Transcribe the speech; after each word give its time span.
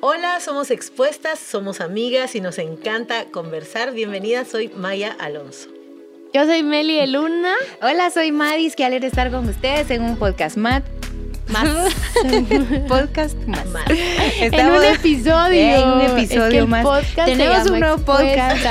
Hola, 0.00 0.40
somos 0.40 0.70
expuestas, 0.70 1.38
somos 1.38 1.80
amigas 1.80 2.34
y 2.34 2.40
nos 2.40 2.58
encanta 2.58 3.24
conversar. 3.30 3.92
Bienvenida, 3.92 4.44
soy 4.44 4.68
Maya 4.68 5.16
Alonso. 5.18 5.68
Yo 6.34 6.44
soy 6.44 6.62
Meli 6.62 6.96
de 6.96 7.06
Luna. 7.06 7.54
Hola, 7.80 8.10
soy 8.10 8.30
Madis, 8.30 8.76
qué 8.76 8.84
alegre 8.84 9.06
estar 9.08 9.30
con 9.30 9.48
ustedes 9.48 9.90
en 9.90 10.02
un 10.02 10.16
podcast 10.16 10.56
más. 10.56 10.82
Más. 11.48 11.68
podcast 12.88 13.36
más. 13.46 13.64
Más. 13.66 13.84
en 13.88 14.66
un 14.66 14.84
episodio. 14.84 15.60
En 15.60 15.88
un 15.88 16.00
episodio 16.02 16.44
Es 16.44 16.50
que 16.52 16.58
el 16.58 16.66
más. 16.68 16.84
podcast 16.84 17.28
se 17.28 17.36
Tenemos 17.36 17.58
llama 17.58 17.72
un 17.72 17.80
nuevo 17.80 17.98
podcast. 17.98 18.66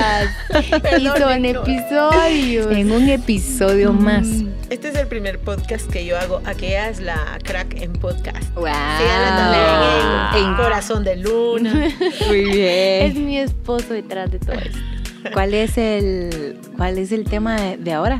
Y 1.00 1.08
son 1.08 1.46
episodios. 1.46 2.72
En 2.72 2.92
un 2.92 3.10
episodio 3.10 3.94
más. 3.94 4.28
Este 4.70 4.90
es 4.90 4.96
el 4.96 5.08
primer 5.08 5.40
podcast 5.40 5.90
que 5.90 6.06
yo 6.06 6.18
hago. 6.18 6.42
Aquella 6.46 6.90
es 6.90 7.00
la 7.00 7.38
crack 7.44 7.80
en 7.82 7.94
podcast. 7.94 8.52
Wow. 8.56 8.66
Síganla 8.66 9.36
también 9.38 10.44
en, 10.44 10.50
En- 10.50 10.56
Corazón 10.56 11.04
de 11.04 11.16
Luna. 11.18 11.72
Muy 12.28 12.40
Es 12.62 13.14
bien. 13.14 13.26
mi 13.26 13.38
esposo 13.40 13.94
detrás 13.94 14.32
de 14.32 14.40
todo 14.40 14.54
esto. 14.56 14.78
¿Cuál 15.34 15.54
es 15.54 15.78
el, 15.78 16.60
cuál 16.78 16.98
es 16.98 17.12
el 17.12 17.26
tema 17.26 17.60
de, 17.60 17.78
de 17.78 17.94
ahora? 17.94 18.20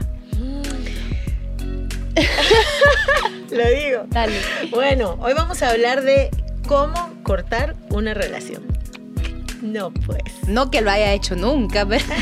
Lo 3.52 3.70
digo. 3.70 4.04
Dale. 4.08 4.36
Bueno, 4.72 5.18
hoy 5.22 5.34
vamos 5.34 5.62
a 5.64 5.70
hablar 5.72 6.02
de 6.04 6.30
cómo 6.68 7.12
cortar 7.24 7.76
una 7.90 8.14
relación. 8.14 8.64
No, 9.62 9.92
pues. 9.92 10.22
No 10.48 10.70
que 10.70 10.82
lo 10.82 10.92
haya 10.92 11.12
hecho 11.14 11.36
nunca, 11.36 11.86
¿verdad? 11.86 12.16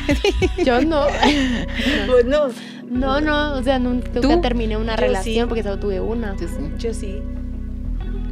Yo 0.64 0.82
no. 0.82 1.08
Pues 2.08 2.26
no, 2.26 2.48
No, 2.94 3.20
no. 3.22 3.54
O 3.56 3.64
sea, 3.64 3.80
nunca 3.80 4.22
¿Tú? 4.22 4.42
terminé 4.42 4.78
una 4.78 4.96
Yo 4.96 5.02
relación 5.02 5.46
sí. 5.46 5.50
porque 5.50 5.64
solo 5.64 5.80
tuve 5.80 6.00
una. 6.00 6.36
yo 6.78 6.94
sí. 6.94 7.22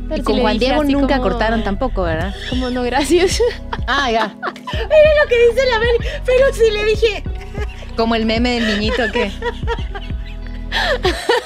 Pero 0.08 0.22
Y 0.22 0.26
con 0.26 0.40
Juan 0.42 0.58
Diego 0.60 0.84
nunca 0.84 1.18
como- 1.18 1.30
cortaron 1.30 1.64
tampoco, 1.64 2.04
¿verdad? 2.04 2.34
Como 2.50 2.70
no, 2.70 2.84
gracias. 2.84 3.42
Ah, 3.88 4.12
ya. 4.12 4.28
Mira 4.28 5.24
lo 5.24 5.30
que 5.30 5.48
dice 5.50 5.66
la 5.70 5.80
Meli. 5.80 5.98
Pero 6.26 6.46
sí 6.54 6.72
le 6.72 6.86
dije. 6.86 7.24
Como 7.98 8.14
el 8.16 8.26
meme 8.26 8.52
del 8.60 8.68
niñito 8.80 9.04
que. 9.12 9.32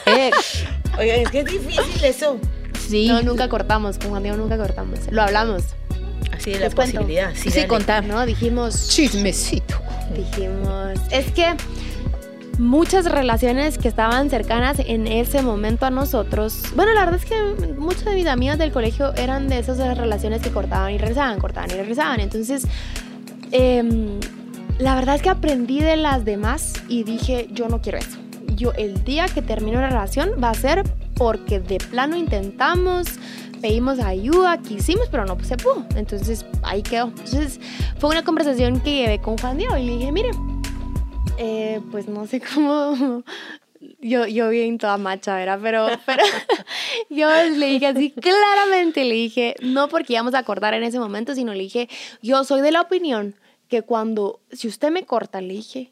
Eh, 0.06 0.30
Oigan, 1.00 1.20
es 1.22 1.30
que 1.32 1.40
es 1.40 1.46
difícil 1.46 2.04
eso. 2.04 2.38
sí. 2.88 3.08
No, 3.08 3.22
nunca 3.24 3.50
cortamos. 3.50 3.98
Con 3.98 4.10
Juan 4.12 4.22
Diego 4.24 4.38
nunca 4.38 4.58
cortamos. 4.58 5.00
Lo 5.10 5.22
hablamos. 5.24 5.64
Así 6.32 6.52
de 6.52 6.60
la 6.60 6.66
Les 6.66 6.76
cuento. 6.76 6.98
posibilidad. 7.00 7.32
Sí, 7.36 7.50
Sí, 7.50 7.66
contar. 7.66 8.06
No, 8.06 8.24
dijimos. 8.26 8.90
Chismecito. 8.90 9.80
Dijimos. 10.16 11.00
Es 11.10 11.32
que 11.32 11.56
muchas 12.60 13.06
relaciones 13.06 13.78
que 13.78 13.88
estaban 13.88 14.30
cercanas 14.30 14.78
en 14.80 15.08
ese 15.08 15.42
momento 15.42 15.86
a 15.86 15.90
nosotros. 15.90 16.62
Bueno, 16.76 16.94
la 16.94 17.06
verdad 17.06 17.22
es 17.22 17.26
que 17.26 17.74
muchas 17.74 18.06
de 18.06 18.16
mis 18.16 18.28
amigas 18.28 18.58
del 18.58 18.72
colegio 18.72 19.14
eran 19.16 19.48
de 19.48 19.60
esas 19.60 19.78
relaciones 19.98 20.42
que 20.42 20.52
cortaban 20.52 20.94
y 20.94 20.98
regresaban, 20.98 21.40
cortaban 21.40 21.70
y 21.72 21.74
regresaban. 21.74 22.20
Entonces, 22.20 22.68
em, 23.52 24.20
la 24.80 24.96
verdad 24.96 25.16
es 25.16 25.22
que 25.22 25.30
aprendí 25.30 25.82
de 25.82 25.98
las 25.98 26.26
demás 26.26 26.74
y 26.88 27.04
dije, 27.04 27.48
yo 27.52 27.68
no 27.68 27.82
quiero 27.82 27.98
eso. 27.98 28.18
Yo 28.56 28.72
el 28.74 29.04
día 29.04 29.26
que 29.28 29.42
termino 29.42 29.82
la 29.82 29.90
relación 29.90 30.32
va 30.42 30.50
a 30.50 30.54
ser 30.54 30.84
porque 31.16 31.60
de 31.60 31.78
plano 31.78 32.16
intentamos, 32.16 33.08
pedimos 33.62 34.00
ayuda, 34.00 34.58
quisimos, 34.62 35.08
pero 35.10 35.26
no 35.26 35.38
se 35.44 35.58
pudo. 35.58 35.86
Entonces 35.96 36.46
ahí 36.64 36.82
quedó. 36.82 37.08
Entonces 37.08 37.60
fue 38.00 38.10
una 38.12 38.24
conversación 38.24 38.80
que 38.80 38.96
llevé 38.96 39.20
con 39.20 39.38
Juan 39.38 39.58
Diego 39.58 39.78
y 39.78 39.86
le 39.86 39.98
dije, 39.98 40.12
mire, 40.12 40.30
eh, 41.38 41.82
pues 41.92 42.08
no 42.08 42.28
sé 42.28 42.42
cómo... 42.42 43.24
Yo, 44.00 44.26
yo 44.26 44.50
bien 44.50 44.80
toda 44.80 44.98
macha, 44.98 45.36
¿verdad? 45.36 45.60
Pero, 45.62 45.88
pero 46.08 46.24
yo 47.10 47.30
le 47.56 47.68
dije 47.68 47.88
así 47.88 48.12
claramente, 48.12 49.04
le 49.04 49.14
dije, 49.14 49.56
no 49.62 49.90
porque 49.90 50.14
íbamos 50.14 50.34
a 50.34 50.42
cortar 50.42 50.74
en 50.74 50.84
ese 50.84 50.98
momento, 50.98 51.36
sino 51.36 51.54
le 51.54 51.64
dije, 51.64 51.88
yo 52.22 52.44
soy 52.46 52.62
de 52.62 52.72
la 52.72 52.82
opinión 52.82 53.36
que 53.68 53.84
cuando, 53.84 54.40
si 54.52 54.68
usted 54.68 54.90
me 54.90 55.06
corta, 55.06 55.40
le 55.40 55.54
dije, 55.54 55.92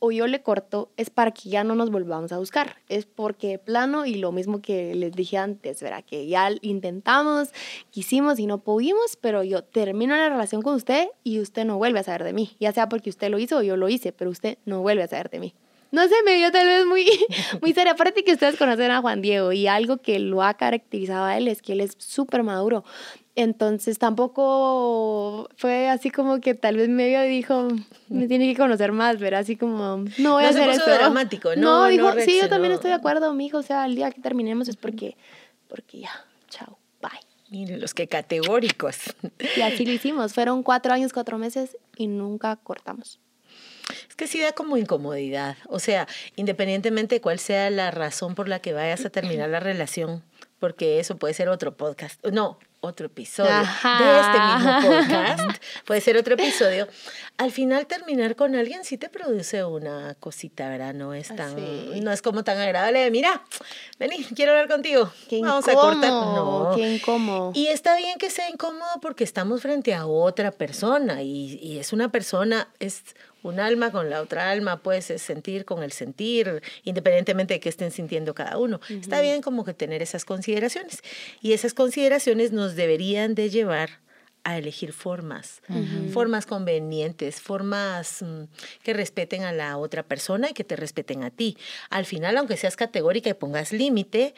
o 0.00 0.10
yo 0.10 0.26
le 0.26 0.42
corto, 0.42 0.90
es 0.96 1.10
para 1.10 1.32
que 1.32 1.48
ya 1.48 1.64
no 1.64 1.74
nos 1.74 1.90
volvamos 1.90 2.32
a 2.32 2.38
buscar. 2.38 2.76
Es 2.88 3.06
porque 3.06 3.48
de 3.48 3.58
plano, 3.58 4.06
y 4.06 4.14
lo 4.14 4.32
mismo 4.32 4.60
que 4.60 4.94
les 4.94 5.12
dije 5.12 5.36
antes, 5.36 5.82
¿verdad? 5.82 6.04
Que 6.04 6.26
ya 6.26 6.50
intentamos, 6.62 7.50
quisimos 7.90 8.38
y 8.38 8.46
no 8.46 8.58
pudimos, 8.58 9.16
pero 9.20 9.42
yo 9.42 9.62
termino 9.64 10.16
la 10.16 10.28
relación 10.28 10.62
con 10.62 10.74
usted 10.74 11.08
y 11.24 11.40
usted 11.40 11.64
no 11.64 11.78
vuelve 11.78 12.00
a 12.00 12.04
saber 12.04 12.24
de 12.24 12.32
mí. 12.32 12.56
Ya 12.60 12.72
sea 12.72 12.88
porque 12.88 13.10
usted 13.10 13.30
lo 13.30 13.38
hizo 13.38 13.58
o 13.58 13.62
yo 13.62 13.76
lo 13.76 13.88
hice, 13.88 14.12
pero 14.12 14.30
usted 14.30 14.58
no 14.64 14.82
vuelve 14.82 15.02
a 15.02 15.08
saber 15.08 15.30
de 15.30 15.40
mí. 15.40 15.54
No 15.90 16.06
sé, 16.06 16.14
me 16.24 16.36
vio 16.36 16.52
tal 16.52 16.66
vez 16.66 16.84
muy, 16.84 17.06
muy 17.62 17.72
seria. 17.72 17.92
Aparte 17.92 18.22
que 18.22 18.32
ustedes 18.32 18.56
conocen 18.56 18.90
a 18.90 19.00
Juan 19.00 19.22
Diego 19.22 19.52
y 19.52 19.66
algo 19.66 19.98
que 19.98 20.18
lo 20.18 20.42
ha 20.42 20.54
caracterizado 20.54 21.24
a 21.24 21.36
él 21.38 21.48
es 21.48 21.62
que 21.62 21.72
él 21.72 21.80
es 21.80 21.94
súper 21.98 22.42
maduro. 22.42 22.84
Entonces 23.40 24.00
tampoco 24.00 25.48
fue 25.56 25.88
así 25.88 26.10
como 26.10 26.40
que 26.40 26.54
tal 26.54 26.76
vez 26.76 26.88
medio 26.88 27.22
dijo, 27.22 27.68
me 28.08 28.26
tiene 28.26 28.52
que 28.52 28.58
conocer 28.58 28.90
más, 28.90 29.20
¿verdad? 29.20 29.38
Así 29.38 29.54
como, 29.54 29.98
no 29.98 29.98
voy 29.98 30.16
No 30.18 30.38
a 30.40 30.48
hacer 30.48 30.68
eso. 30.70 30.90
dramático, 30.90 31.54
no, 31.54 31.82
no 31.82 31.86
dijo, 31.86 32.10
sí, 32.20 32.40
yo 32.42 32.48
también 32.48 32.72
estoy 32.74 32.90
de 32.90 32.96
acuerdo, 32.96 33.32
mijo. 33.34 33.58
O 33.58 33.62
sea, 33.62 33.86
el 33.86 33.94
día 33.94 34.10
que 34.10 34.20
terminemos 34.20 34.66
es 34.66 34.74
porque, 34.74 35.16
porque 35.68 36.00
ya, 36.00 36.10
chao, 36.48 36.80
bye. 37.00 37.10
Miren, 37.48 37.80
los 37.80 37.94
que 37.94 38.08
categóricos. 38.08 38.96
Y 39.56 39.60
así 39.60 39.86
lo 39.86 39.92
hicimos. 39.92 40.34
Fueron 40.34 40.64
cuatro 40.64 40.92
años, 40.92 41.12
cuatro 41.12 41.38
meses 41.38 41.76
y 41.96 42.08
nunca 42.08 42.56
cortamos. 42.56 43.20
Es 44.08 44.16
que 44.16 44.26
sí 44.26 44.40
da 44.40 44.50
como 44.50 44.76
incomodidad. 44.76 45.56
O 45.68 45.78
sea, 45.78 46.08
independientemente 46.34 47.14
de 47.14 47.20
cuál 47.20 47.38
sea 47.38 47.70
la 47.70 47.92
razón 47.92 48.34
por 48.34 48.48
la 48.48 48.58
que 48.58 48.72
vayas 48.72 49.04
a 49.04 49.10
terminar 49.10 49.48
la 49.48 49.60
relación, 49.60 50.24
porque 50.58 50.98
eso 50.98 51.18
puede 51.18 51.34
ser 51.34 51.48
otro 51.48 51.76
podcast. 51.76 52.20
No, 52.26 52.58
otro 52.80 53.06
episodio 53.06 53.50
Ajá. 53.50 53.98
de 53.98 54.20
este 54.20 54.90
mismo 54.90 54.98
podcast. 54.98 55.62
Puede 55.84 56.00
ser 56.00 56.16
otro 56.16 56.34
episodio. 56.34 56.86
Al 57.36 57.50
final 57.52 57.86
terminar 57.86 58.36
con 58.36 58.54
alguien 58.54 58.84
sí 58.84 58.98
te 58.98 59.08
produce 59.08 59.64
una 59.64 60.14
cosita, 60.14 60.68
¿verdad? 60.68 60.94
No 60.94 61.14
es 61.14 61.28
tan, 61.28 61.54
Así. 61.56 62.00
no 62.00 62.12
es 62.12 62.22
como 62.22 62.44
tan 62.44 62.58
agradable 62.58 63.00
de, 63.00 63.10
mira, 63.10 63.42
vení, 63.98 64.24
quiero 64.34 64.52
hablar 64.52 64.68
contigo. 64.68 65.12
Qué 65.28 65.40
Vamos 65.40 65.66
incómodo, 65.66 65.88
a 65.88 65.92
cortar. 65.92 66.10
No. 66.10 66.72
qué 66.76 66.94
incómodo. 66.94 67.52
Y 67.54 67.68
está 67.68 67.96
bien 67.96 68.18
que 68.18 68.30
sea 68.30 68.48
incómodo 68.50 68.88
porque 69.00 69.24
estamos 69.24 69.62
frente 69.62 69.94
a 69.94 70.06
otra 70.06 70.50
persona 70.52 71.22
y, 71.22 71.58
y 71.62 71.78
es 71.78 71.92
una 71.92 72.10
persona, 72.10 72.68
es 72.78 73.02
un 73.42 73.60
alma 73.60 73.90
con 73.92 74.10
la 74.10 74.20
otra 74.20 74.50
alma, 74.50 74.82
puedes 74.82 75.10
eh, 75.10 75.18
sentir 75.18 75.64
con 75.64 75.82
el 75.82 75.92
sentir, 75.92 76.62
independientemente 76.84 77.54
de 77.54 77.60
que 77.60 77.68
estén 77.68 77.90
sintiendo 77.90 78.34
cada 78.34 78.58
uno. 78.58 78.80
Está 78.88 79.20
bien 79.20 79.42
como 79.42 79.64
que 79.64 79.74
tener 79.74 80.02
esas 80.02 80.24
consideraciones 80.24 81.02
y 81.40 81.52
esas 81.52 81.74
consideraciones 81.74 82.52
nos 82.52 82.74
deberían 82.74 83.34
de 83.34 83.50
llevar 83.50 84.00
a 84.44 84.56
elegir 84.56 84.92
formas, 84.92 85.60
formas 86.12 86.46
convenientes, 86.46 87.40
formas 87.40 88.22
mm, 88.22 88.44
que 88.82 88.94
respeten 88.94 89.42
a 89.42 89.52
la 89.52 89.76
otra 89.76 90.02
persona 90.04 90.48
y 90.48 90.54
que 90.54 90.64
te 90.64 90.74
respeten 90.74 91.22
a 91.22 91.30
ti. 91.30 91.58
Al 91.90 92.06
final, 92.06 92.36
aunque 92.38 92.56
seas 92.56 92.76
categórica 92.76 93.28
y 93.28 93.34
pongas 93.34 93.72
límite, 93.72 94.34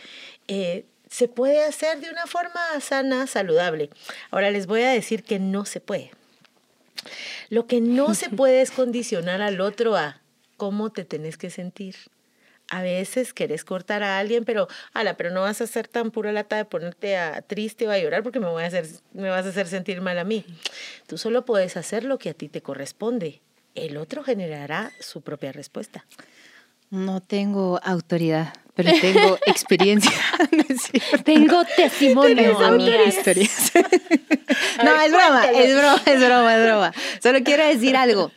eh, 0.49 0.84
se 1.09 1.28
puede 1.28 1.65
hacer 1.65 2.00
de 2.00 2.10
una 2.10 2.27
forma 2.27 2.60
sana, 2.81 3.27
saludable. 3.27 3.91
Ahora 4.31 4.50
les 4.50 4.66
voy 4.66 4.83
a 4.83 4.91
decir 4.91 5.22
que 5.22 5.39
no 5.39 5.65
se 5.65 5.81
puede. 5.81 6.10
Lo 7.49 7.67
que 7.67 7.81
no 7.81 8.15
se 8.15 8.31
puede 8.37 8.61
es 8.62 8.71
condicionar 8.71 9.43
al 9.43 9.61
otro 9.61 9.97
a 9.97 10.21
cómo 10.56 10.91
te 10.91 11.05
tenés 11.05 11.37
que 11.37 11.51
sentir. 11.51 11.97
A 12.69 12.83
veces 12.83 13.34
querés 13.34 13.65
cortar 13.65 14.05
a 14.05 14.19
alguien, 14.21 14.45
pero, 14.45 14.69
ala, 14.93 15.17
pero 15.17 15.31
no 15.31 15.41
vas 15.41 15.61
a 15.61 15.67
ser 15.67 15.89
tan 15.89 16.12
pura 16.12 16.31
lata 16.31 16.56
de 16.56 16.65
ponerte 16.65 17.17
a 17.17 17.43
triste 17.43 17.89
o 17.89 17.91
a 17.91 17.99
llorar 17.99 18.23
porque 18.23 18.39
me, 18.39 18.47
voy 18.47 18.62
a 18.62 18.67
hacer, 18.67 18.87
me 19.12 19.28
vas 19.28 19.45
a 19.45 19.49
hacer 19.49 19.67
sentir 19.67 20.01
mal 20.01 20.19
a 20.21 20.25
mí. 20.25 20.45
Tú 21.09 21.19
solo 21.19 21.45
puedes 21.45 21.77
hacer 21.77 22.05
lo 22.05 22.19
que 22.19 22.31
a 22.31 22.34
ti 22.34 22.49
te 22.49 22.61
corresponde. 22.61 23.41
El 23.75 23.97
otro 23.97 24.22
generará 24.22 24.93
su 25.01 25.22
propia 25.22 25.51
respuesta. 25.51 26.05
No 26.91 27.21
tengo 27.21 27.81
autoridad, 27.83 28.53
pero 28.75 28.91
tengo 29.01 29.39
experiencia. 29.47 30.12
No. 30.51 31.22
Tengo 31.25 31.62
testimonio, 31.77 32.34
Tengo 32.34 32.59
amigas. 32.61 33.17
no, 34.84 34.92
ver, 34.92 35.03
es 35.06 35.10
broma, 35.12 35.45
es 35.47 35.74
broma, 35.77 36.03
es 36.06 36.21
broma, 36.27 36.56
es 36.56 36.65
broma. 36.65 36.92
Solo 37.22 37.39
quiero 37.45 37.65
decir 37.66 37.97
algo. 37.97 38.30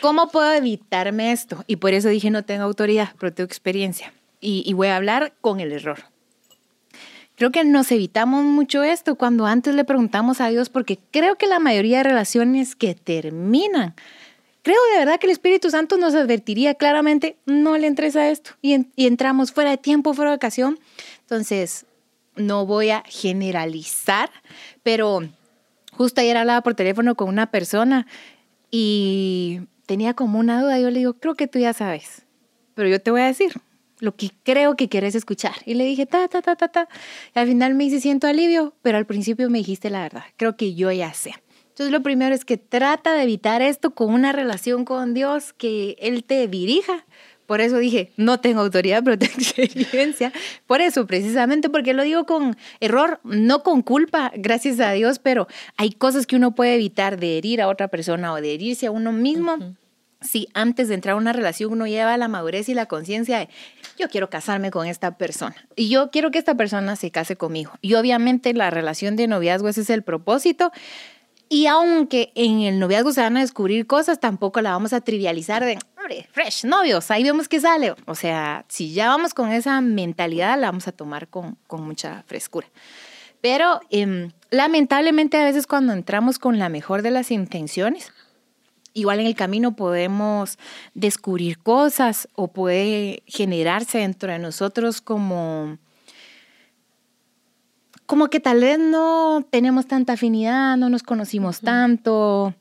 ¿Cómo 0.00 0.28
puedo 0.30 0.52
evitarme 0.52 1.32
esto? 1.32 1.64
Y 1.66 1.76
por 1.76 1.92
eso 1.92 2.08
dije 2.08 2.30
no 2.30 2.44
tengo 2.44 2.62
autoridad, 2.64 3.10
pero 3.18 3.32
tengo 3.32 3.46
experiencia. 3.46 4.12
Y, 4.40 4.62
y 4.66 4.72
voy 4.74 4.88
a 4.88 4.96
hablar 4.96 5.32
con 5.40 5.58
el 5.60 5.72
error. 5.72 5.98
Creo 7.36 7.50
que 7.52 7.64
nos 7.64 7.90
evitamos 7.92 8.44
mucho 8.44 8.82
esto 8.82 9.14
cuando 9.14 9.46
antes 9.46 9.74
le 9.74 9.84
preguntamos 9.84 10.40
a 10.40 10.48
Dios, 10.48 10.68
porque 10.70 10.98
creo 11.12 11.36
que 11.36 11.46
la 11.46 11.60
mayoría 11.60 11.98
de 11.98 12.04
relaciones 12.04 12.74
que 12.74 12.94
terminan, 12.96 13.94
creo 14.62 14.76
de 14.92 14.98
verdad 14.98 15.20
que 15.20 15.26
el 15.26 15.32
Espíritu 15.32 15.70
Santo 15.70 15.98
nos 15.98 16.14
advertiría 16.16 16.74
claramente, 16.74 17.36
no 17.46 17.78
le 17.78 17.86
entres 17.86 18.16
a 18.16 18.28
esto. 18.28 18.50
Y, 18.60 18.72
en- 18.72 18.92
y 18.96 19.06
entramos 19.06 19.52
fuera 19.52 19.70
de 19.70 19.76
tiempo, 19.78 20.14
fuera 20.14 20.32
de 20.32 20.36
ocasión. 20.36 20.80
Entonces, 21.20 21.86
no 22.38 22.66
voy 22.66 22.90
a 22.90 23.02
generalizar, 23.06 24.30
pero 24.82 25.20
justo 25.92 26.20
ayer 26.20 26.36
hablaba 26.36 26.62
por 26.62 26.74
teléfono 26.74 27.14
con 27.14 27.28
una 27.28 27.50
persona 27.50 28.06
y 28.70 29.60
tenía 29.86 30.14
como 30.14 30.38
una 30.38 30.62
duda. 30.62 30.78
Yo 30.78 30.90
le 30.90 31.00
digo, 31.00 31.14
creo 31.14 31.34
que 31.34 31.46
tú 31.46 31.58
ya 31.58 31.72
sabes, 31.72 32.26
pero 32.74 32.88
yo 32.88 33.00
te 33.00 33.10
voy 33.10 33.20
a 33.20 33.26
decir, 33.26 33.52
lo 34.00 34.14
que 34.14 34.30
creo 34.42 34.76
que 34.76 34.88
quieres 34.88 35.14
escuchar. 35.14 35.54
Y 35.66 35.74
le 35.74 35.84
dije, 35.84 36.06
ta, 36.06 36.28
ta, 36.28 36.42
ta, 36.42 36.56
ta, 36.56 36.68
ta. 36.68 36.88
Y 37.34 37.38
al 37.38 37.48
final 37.48 37.74
me 37.74 37.84
hice 37.84 38.00
siento 38.00 38.26
alivio, 38.26 38.74
pero 38.82 38.98
al 38.98 39.06
principio 39.06 39.50
me 39.50 39.58
dijiste 39.58 39.90
la 39.90 40.02
verdad. 40.02 40.24
Creo 40.36 40.56
que 40.56 40.74
yo 40.74 40.90
ya 40.92 41.12
sé. 41.12 41.34
Entonces 41.68 41.92
lo 41.92 42.02
primero 42.02 42.34
es 42.34 42.44
que 42.44 42.56
trata 42.56 43.14
de 43.14 43.22
evitar 43.22 43.62
esto 43.62 43.92
con 43.92 44.12
una 44.12 44.32
relación 44.32 44.84
con 44.84 45.14
Dios, 45.14 45.52
que 45.52 45.96
Él 46.00 46.24
te 46.24 46.46
dirija. 46.48 47.06
Por 47.48 47.62
eso 47.62 47.78
dije, 47.78 48.12
no 48.18 48.40
tengo 48.40 48.60
autoridad, 48.60 49.02
pero 49.04 49.18
tengo 49.18 49.32
experiencia. 49.38 50.34
Por 50.66 50.82
eso, 50.82 51.06
precisamente, 51.06 51.70
porque 51.70 51.94
lo 51.94 52.02
digo 52.02 52.26
con 52.26 52.58
error, 52.78 53.20
no 53.24 53.62
con 53.62 53.80
culpa, 53.80 54.30
gracias 54.36 54.78
a 54.80 54.92
Dios, 54.92 55.18
pero 55.18 55.48
hay 55.78 55.92
cosas 55.92 56.26
que 56.26 56.36
uno 56.36 56.54
puede 56.54 56.74
evitar 56.74 57.18
de 57.18 57.38
herir 57.38 57.62
a 57.62 57.68
otra 57.68 57.88
persona 57.88 58.34
o 58.34 58.40
de 58.42 58.52
herirse 58.52 58.86
a 58.86 58.90
uno 58.90 59.12
mismo 59.12 59.56
si 60.20 60.48
antes 60.52 60.88
de 60.88 60.94
entrar 60.94 61.14
a 61.14 61.16
una 61.16 61.32
relación 61.32 61.72
uno 61.72 61.86
lleva 61.86 62.16
la 62.18 62.28
madurez 62.28 62.68
y 62.68 62.74
la 62.74 62.86
conciencia 62.86 63.38
de 63.38 63.48
yo 63.98 64.08
quiero 64.08 64.28
casarme 64.28 64.70
con 64.70 64.86
esta 64.86 65.16
persona 65.16 65.56
y 65.76 65.88
yo 65.88 66.10
quiero 66.10 66.30
que 66.30 66.38
esta 66.38 66.54
persona 66.54 66.96
se 66.96 67.10
case 67.10 67.36
conmigo. 67.36 67.72
Y 67.80 67.94
obviamente 67.94 68.52
la 68.52 68.68
relación 68.68 69.16
de 69.16 69.26
noviazgo 69.26 69.68
ese 69.68 69.82
es 69.82 69.90
el 69.90 70.02
propósito. 70.02 70.70
Y 71.48 71.66
aunque 71.66 72.30
en 72.34 72.60
el 72.60 72.78
noviazgo 72.78 73.12
se 73.12 73.22
van 73.22 73.36
a 73.38 73.40
descubrir 73.40 73.86
cosas, 73.86 74.20
tampoco 74.20 74.60
la 74.60 74.72
vamos 74.72 74.92
a 74.92 75.00
trivializar 75.00 75.64
de, 75.64 75.78
hombre, 75.98 76.28
fresh, 76.30 76.64
novios, 76.64 77.10
ahí 77.10 77.22
vemos 77.22 77.48
que 77.48 77.60
sale. 77.60 77.94
O 78.06 78.14
sea, 78.14 78.64
si 78.68 78.92
ya 78.92 79.08
vamos 79.08 79.32
con 79.32 79.50
esa 79.50 79.80
mentalidad, 79.80 80.58
la 80.58 80.68
vamos 80.68 80.88
a 80.88 80.92
tomar 80.92 81.28
con, 81.28 81.56
con 81.66 81.82
mucha 81.82 82.22
frescura. 82.26 82.66
Pero 83.40 83.80
em, 83.90 84.32
lamentablemente 84.50 85.38
a 85.38 85.44
veces 85.44 85.66
cuando 85.66 85.92
entramos 85.92 86.38
con 86.38 86.58
la 86.58 86.68
mejor 86.68 87.02
de 87.02 87.12
las 87.12 87.30
intenciones, 87.30 88.12
igual 88.92 89.20
en 89.20 89.26
el 89.26 89.34
camino 89.34 89.76
podemos 89.76 90.58
descubrir 90.94 91.58
cosas 91.58 92.28
o 92.34 92.48
puede 92.48 93.22
generarse 93.26 93.98
dentro 93.98 94.32
de 94.32 94.38
nosotros 94.38 95.00
como 95.00 95.78
como 98.08 98.30
que 98.30 98.40
tal 98.40 98.62
vez 98.62 98.78
no 98.80 99.46
tenemos 99.50 99.86
tanta 99.86 100.14
afinidad, 100.14 100.78
no 100.78 100.88
nos 100.88 101.02
conocimos 101.04 101.60
tanto. 101.60 102.54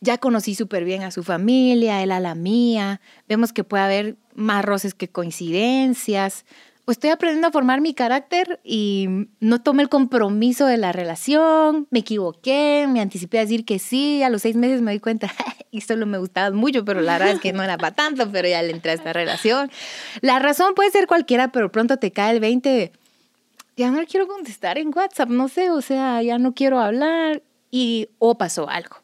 Ya 0.00 0.18
conocí 0.18 0.54
súper 0.56 0.84
bien 0.84 1.04
a 1.04 1.12
su 1.12 1.22
familia, 1.22 2.02
él 2.02 2.10
a 2.10 2.18
la 2.18 2.34
mía. 2.34 3.00
Vemos 3.28 3.52
que 3.52 3.62
puede 3.62 3.84
haber 3.84 4.16
más 4.34 4.64
roces 4.64 4.94
que 4.94 5.08
coincidencias 5.08 6.44
pues 6.88 6.96
estoy 6.96 7.10
aprendiendo 7.10 7.48
a 7.48 7.52
formar 7.52 7.82
mi 7.82 7.92
carácter 7.92 8.60
y 8.64 9.28
no 9.40 9.60
tomé 9.60 9.82
el 9.82 9.90
compromiso 9.90 10.64
de 10.64 10.78
la 10.78 10.90
relación, 10.90 11.86
me 11.90 11.98
equivoqué, 11.98 12.86
me 12.88 13.02
anticipé 13.02 13.36
a 13.36 13.42
decir 13.42 13.66
que 13.66 13.78
sí, 13.78 14.22
a 14.22 14.30
los 14.30 14.40
seis 14.40 14.56
meses 14.56 14.80
me 14.80 14.92
di 14.92 14.98
cuenta, 14.98 15.30
y 15.70 15.82
solo 15.82 16.06
me 16.06 16.16
gustaba 16.16 16.50
mucho, 16.56 16.86
pero 16.86 17.02
la 17.02 17.18
verdad 17.18 17.34
es 17.34 17.40
que 17.40 17.52
no 17.52 17.62
era 17.62 17.76
para 17.76 17.94
tanto, 17.94 18.32
pero 18.32 18.48
ya 18.48 18.62
le 18.62 18.70
entré 18.70 18.92
a 18.92 18.94
esta 18.94 19.12
relación. 19.12 19.70
La 20.22 20.38
razón 20.38 20.72
puede 20.74 20.90
ser 20.90 21.06
cualquiera, 21.06 21.52
pero 21.52 21.70
pronto 21.70 21.98
te 21.98 22.10
cae 22.10 22.32
el 22.32 22.40
20, 22.40 22.90
ya 23.78 23.90
no 23.90 24.04
quiero 24.04 24.26
contestar 24.26 24.76
en 24.76 24.92
WhatsApp, 24.94 25.30
no 25.30 25.48
sé, 25.48 25.70
o 25.70 25.80
sea, 25.80 26.20
ya 26.22 26.36
no 26.36 26.52
quiero 26.52 26.80
hablar 26.80 27.42
y 27.70 28.08
o 28.18 28.36
pasó 28.36 28.68
algo. 28.68 28.96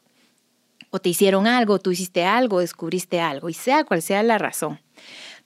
O 0.91 0.99
te 0.99 1.09
hicieron 1.09 1.47
algo, 1.47 1.79
tú 1.79 1.91
hiciste 1.91 2.25
algo, 2.25 2.59
descubriste 2.59 3.19
algo, 3.19 3.49
y 3.49 3.53
sea 3.53 3.85
cual 3.85 4.01
sea 4.01 4.21
la 4.21 4.37
razón 4.37 4.79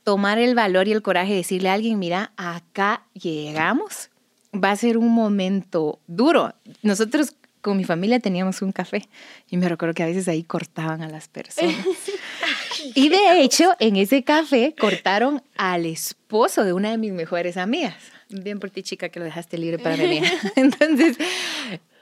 tomar 0.03 0.39
el 0.39 0.55
valor 0.55 0.87
y 0.87 0.91
el 0.91 1.03
coraje 1.03 1.31
de 1.31 1.37
decirle 1.37 1.69
a 1.69 1.73
alguien, 1.73 1.99
mira, 1.99 2.31
acá 2.35 3.03
llegamos, 3.13 4.09
va 4.51 4.71
a 4.71 4.75
ser 4.75 4.97
un 4.97 5.11
momento 5.13 5.99
duro. 6.07 6.55
Nosotros 6.81 7.35
con 7.61 7.77
mi 7.77 7.83
familia 7.83 8.19
teníamos 8.19 8.63
un 8.63 8.71
café 8.71 9.07
y 9.49 9.57
me 9.57 9.69
recuerdo 9.69 9.93
que 9.93 10.01
a 10.01 10.07
veces 10.07 10.27
ahí 10.27 10.41
cortaban 10.41 11.03
a 11.03 11.09
las 11.09 11.27
personas. 11.27 11.75
y 12.95 13.09
de 13.09 13.41
hecho, 13.41 13.75
en 13.79 13.97
ese 13.97 14.23
café 14.23 14.73
cortaron 14.79 15.43
al 15.57 15.85
esposo 15.85 16.63
de 16.63 16.73
una 16.73 16.89
de 16.89 16.97
mis 16.97 17.11
mejores 17.11 17.57
amigas. 17.57 17.95
Bien 18.29 18.59
por 18.59 18.69
ti, 18.69 18.83
chica, 18.83 19.09
que 19.09 19.19
lo 19.19 19.25
dejaste 19.25 19.57
libre 19.57 19.79
para 19.79 19.97
mí. 20.03 20.21
Entonces, 20.55 21.17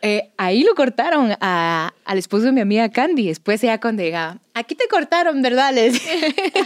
eh, 0.02 0.30
ahí 0.38 0.64
lo 0.64 0.76
cortaron 0.76 1.34
a, 1.40 1.94
al 2.06 2.18
esposo 2.18 2.46
de 2.46 2.52
mi 2.52 2.62
amiga 2.62 2.90
Candy. 2.90 3.28
Después 3.28 3.64
ella 3.64 3.80
cuando 3.80 4.04
llegaba, 4.04 4.38
aquí 4.54 4.76
te 4.76 4.88
cortaron, 4.88 5.42
¿verdad? 5.42 5.74
Les? 5.74 6.02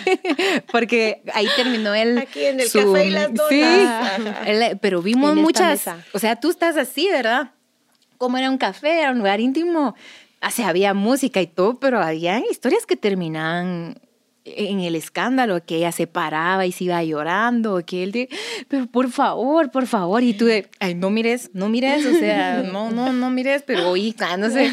Porque 0.72 1.22
ahí 1.34 1.48
terminó 1.56 1.94
el... 1.94 2.18
Aquí 2.18 2.44
en 2.44 2.60
el 2.60 2.72
café 2.72 3.06
y 3.06 3.10
las 3.12 3.34
donas. 3.34 3.50
Sí, 3.50 4.78
pero 4.82 5.02
vimos 5.02 5.36
muchas... 5.36 5.86
O 6.14 6.20
sea, 6.20 6.36
tú 6.38 6.50
estás 6.50 6.76
así, 6.78 7.08
¿verdad? 7.08 7.52
Como 8.18 8.38
era 8.38 8.50
un 8.50 8.58
café, 8.58 9.02
era 9.02 9.12
un 9.12 9.20
lugar 9.20 9.40
íntimo. 9.40 9.96
O 10.44 10.50
sea, 10.50 10.70
había 10.70 10.94
música 10.94 11.40
y 11.42 11.48
todo, 11.48 11.80
pero 11.80 12.02
había 12.02 12.40
historias 12.50 12.88
que 12.88 12.96
terminaban 12.96 14.00
en 14.46 14.80
el 14.80 14.96
escándalo, 14.96 15.64
que 15.64 15.78
ella 15.78 15.92
se 15.92 16.08
paraba 16.08 16.66
y 16.66 16.72
se 16.72 16.86
iba 16.86 17.04
llorando, 17.04 17.84
que 17.86 18.04
él 18.04 18.12
de, 18.12 18.30
pero 18.68 18.88
por 18.88 19.12
favor, 19.12 19.72
por 19.72 19.88
favor, 19.88 20.24
y 20.24 20.34
tú 20.34 20.46
de, 20.46 20.70
ay, 20.80 20.96
no 20.96 21.10
mires, 21.10 21.52
no 21.54 21.70
mires, 21.70 22.06
o 22.06 22.14
sea, 22.14 22.64
no, 22.64 22.92
no, 22.92 23.14
no 23.14 23.30
mires, 23.30 23.64
pero 23.66 23.90
oí, 23.90 24.16
no 24.38 24.50
sé. 24.50 24.72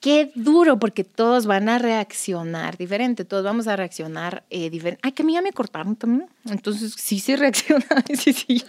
Qué 0.00 0.30
duro, 0.34 0.78
porque 0.78 1.02
todos 1.02 1.46
van 1.46 1.66
a 1.70 1.78
reaccionar 1.78 2.76
diferente, 2.76 3.24
todos 3.24 3.42
vamos 3.42 3.68
a 3.68 3.74
reaccionar 3.74 4.44
eh, 4.50 4.68
diferente. 4.68 5.00
Ay, 5.02 5.12
que 5.12 5.22
a 5.22 5.24
mí 5.24 5.32
ya 5.32 5.40
me 5.40 5.50
cortaron 5.50 5.96
también. 5.96 6.28
Entonces, 6.50 6.92
sí 6.98 7.20
se 7.20 7.36
reacciona. 7.36 7.86
sí, 8.14 8.34
sí, 8.34 8.62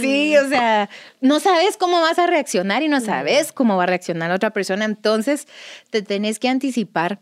sí, 0.00 0.36
o 0.36 0.48
sea, 0.48 0.90
no 1.20 1.38
sabes 1.38 1.76
cómo 1.76 2.00
vas 2.00 2.18
a 2.18 2.26
reaccionar 2.26 2.82
y 2.82 2.88
no 2.88 3.00
sabes 3.00 3.52
cómo 3.52 3.76
va 3.76 3.84
a 3.84 3.86
reaccionar 3.86 4.30
la 4.30 4.34
otra 4.34 4.50
persona. 4.50 4.84
Entonces, 4.84 5.46
te 5.90 6.02
tenés 6.02 6.40
que 6.40 6.48
anticipar 6.48 7.20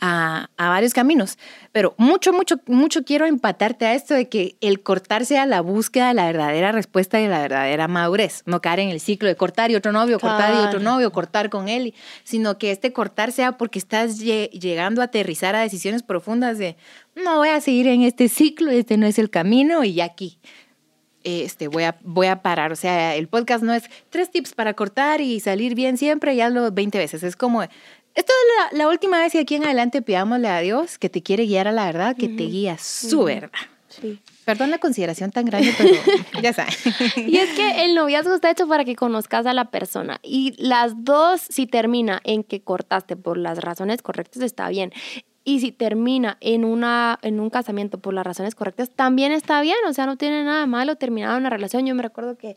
a, 0.00 0.48
varios 0.58 0.94
caminos. 0.94 1.38
Pero 1.70 1.94
mucho, 1.96 2.32
mucho, 2.32 2.56
mucho 2.66 3.04
quiero 3.04 3.26
empatarte 3.26 3.86
a 3.86 3.94
esto 3.94 4.14
de 4.14 4.28
que 4.28 4.56
el 4.60 4.82
cortar 4.82 5.24
sea 5.24 5.46
la 5.46 5.60
búsqueda 5.60 6.08
de 6.08 6.14
la 6.14 6.26
verdadera 6.26 6.72
respuesta 6.72 7.20
y 7.20 7.24
de 7.24 7.28
la 7.28 7.40
verdadera 7.40 7.88
madurez. 7.88 8.42
No 8.46 8.60
caer 8.60 8.80
en 8.80 8.90
el 8.90 9.00
ciclo 9.00 9.28
de 9.28 9.36
cortar 9.36 9.70
y 9.70 9.76
otro 9.76 9.92
novio, 9.92 10.18
cortar 10.18 10.54
y 10.54 10.58
otro 10.58 10.80
novio, 10.80 11.12
cortar 11.12 11.50
con 11.50 11.68
él, 11.68 11.94
sino 12.24 12.58
que 12.58 12.70
este 12.70 12.92
cortar 12.92 13.32
sea 13.32 13.52
porque 13.58 13.78
estás 13.78 14.18
llegando 14.18 15.00
a 15.00 15.04
aterrizar 15.04 15.54
a 15.54 15.60
decisiones 15.60 16.02
profundas 16.02 16.58
de 16.58 16.76
no 17.14 17.38
voy 17.38 17.50
a 17.50 17.60
seguir 17.60 17.86
en 17.86 18.02
este 18.02 18.28
ciclo, 18.28 18.70
este 18.70 18.96
no 18.96 19.06
es 19.06 19.18
el 19.18 19.30
camino 19.30 19.84
y 19.84 20.00
aquí 20.00 20.38
este, 21.24 21.68
voy, 21.68 21.84
a, 21.84 21.96
voy 22.02 22.26
a 22.26 22.42
parar. 22.42 22.72
O 22.72 22.76
sea, 22.76 23.14
el 23.14 23.28
podcast 23.28 23.62
no 23.62 23.72
es 23.72 23.84
tres 24.10 24.30
tips 24.30 24.54
para 24.54 24.74
cortar 24.74 25.20
y 25.20 25.40
salir 25.40 25.74
bien 25.74 25.96
siempre, 25.96 26.34
ya 26.36 26.48
lo 26.48 26.70
20 26.70 26.98
veces. 26.98 27.22
Es 27.22 27.36
como, 27.36 27.62
esto 28.14 28.32
es 28.32 28.78
la, 28.78 28.88
última 28.88 29.18
vez 29.18 29.34
y 29.34 29.38
aquí 29.38 29.54
en 29.54 29.64
adelante 29.64 30.02
pidámosle 30.02 30.48
a 30.48 30.60
Dios 30.60 30.98
que 30.98 31.08
te 31.08 31.22
quiere 31.22 31.46
guiar 31.46 31.68
a 31.68 31.72
la 31.72 31.86
verdad, 31.86 32.16
que 32.16 32.28
te 32.28 32.44
guía 32.44 32.76
su 32.78 33.24
verdad. 33.24 33.50
Sí. 33.88 34.20
Perdón 34.44 34.70
la 34.70 34.78
consideración 34.78 35.30
tan 35.30 35.44
grande, 35.44 35.72
pero 35.76 35.94
ya 36.42 36.52
sabes. 36.52 36.78
Y 37.16 37.36
es 37.36 37.50
que 37.50 37.84
el 37.84 37.94
noviazgo 37.94 38.34
está 38.34 38.50
hecho 38.50 38.66
para 38.66 38.84
que 38.84 38.96
conozcas 38.96 39.46
a 39.46 39.52
la 39.52 39.66
persona. 39.70 40.18
Y 40.22 40.54
las 40.58 41.04
dos, 41.04 41.40
si 41.40 41.66
termina 41.66 42.20
en 42.24 42.42
que 42.42 42.62
cortaste 42.62 43.16
por 43.16 43.38
las 43.38 43.58
razones 43.58 44.02
correctas, 44.02 44.42
está 44.42 44.68
bien. 44.68 44.92
Y 45.44 45.60
si 45.60 45.72
termina 45.72 46.38
en, 46.40 46.64
una, 46.64 47.18
en 47.22 47.40
un 47.40 47.50
casamiento 47.50 47.98
por 47.98 48.14
las 48.14 48.24
razones 48.24 48.54
correctas, 48.54 48.90
también 48.90 49.32
está 49.32 49.60
bien. 49.60 49.78
O 49.86 49.92
sea, 49.92 50.06
no 50.06 50.16
tiene 50.16 50.42
nada 50.42 50.66
malo 50.66 50.96
terminar 50.96 51.38
una 51.38 51.50
relación. 51.50 51.86
Yo 51.86 51.94
me 51.94 52.02
recuerdo 52.02 52.36
que 52.36 52.56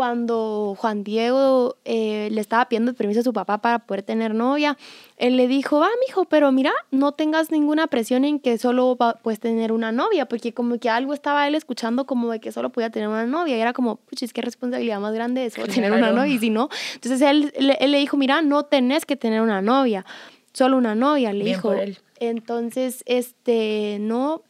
cuando 0.00 0.76
Juan 0.78 1.04
Diego 1.04 1.76
eh, 1.84 2.30
le 2.32 2.40
estaba 2.40 2.66
pidiendo 2.70 2.94
permiso 2.94 3.20
a 3.20 3.22
su 3.22 3.34
papá 3.34 3.58
para 3.58 3.80
poder 3.80 4.02
tener 4.02 4.34
novia, 4.34 4.78
él 5.18 5.36
le 5.36 5.46
dijo, 5.46 5.84
ah, 5.84 5.90
mijo, 6.08 6.24
pero 6.24 6.50
mira, 6.52 6.72
no 6.90 7.12
tengas 7.12 7.50
ninguna 7.50 7.86
presión 7.86 8.24
en 8.24 8.40
que 8.40 8.56
solo 8.56 8.96
puedes 9.22 9.40
tener 9.40 9.72
una 9.72 9.92
novia, 9.92 10.24
porque 10.24 10.54
como 10.54 10.78
que 10.78 10.88
algo 10.88 11.12
estaba 11.12 11.46
él 11.46 11.54
escuchando 11.54 12.06
como 12.06 12.32
de 12.32 12.40
que 12.40 12.50
solo 12.50 12.70
podía 12.70 12.88
tener 12.88 13.08
una 13.08 13.26
novia, 13.26 13.58
y 13.58 13.60
era 13.60 13.74
como, 13.74 13.96
puchis, 13.96 14.32
qué 14.32 14.40
responsabilidad 14.40 15.00
más 15.00 15.12
grande 15.12 15.44
eso, 15.44 15.62
tener 15.66 15.92
una 15.92 16.12
novia, 16.12 16.32
y 16.32 16.38
si 16.38 16.48
no, 16.48 16.70
entonces 16.94 17.20
él, 17.20 17.52
él, 17.54 17.90
le 17.90 17.98
dijo, 17.98 18.16
mira, 18.16 18.40
no 18.40 18.62
tenés 18.62 19.04
que 19.04 19.16
tener 19.16 19.42
una 19.42 19.60
novia, 19.60 20.06
solo 20.54 20.78
una 20.78 20.94
novia, 20.94 21.34
le 21.34 21.44
dijo. 21.44 21.74
Entonces, 22.20 23.02
este, 23.04 23.98
no, 24.00 24.44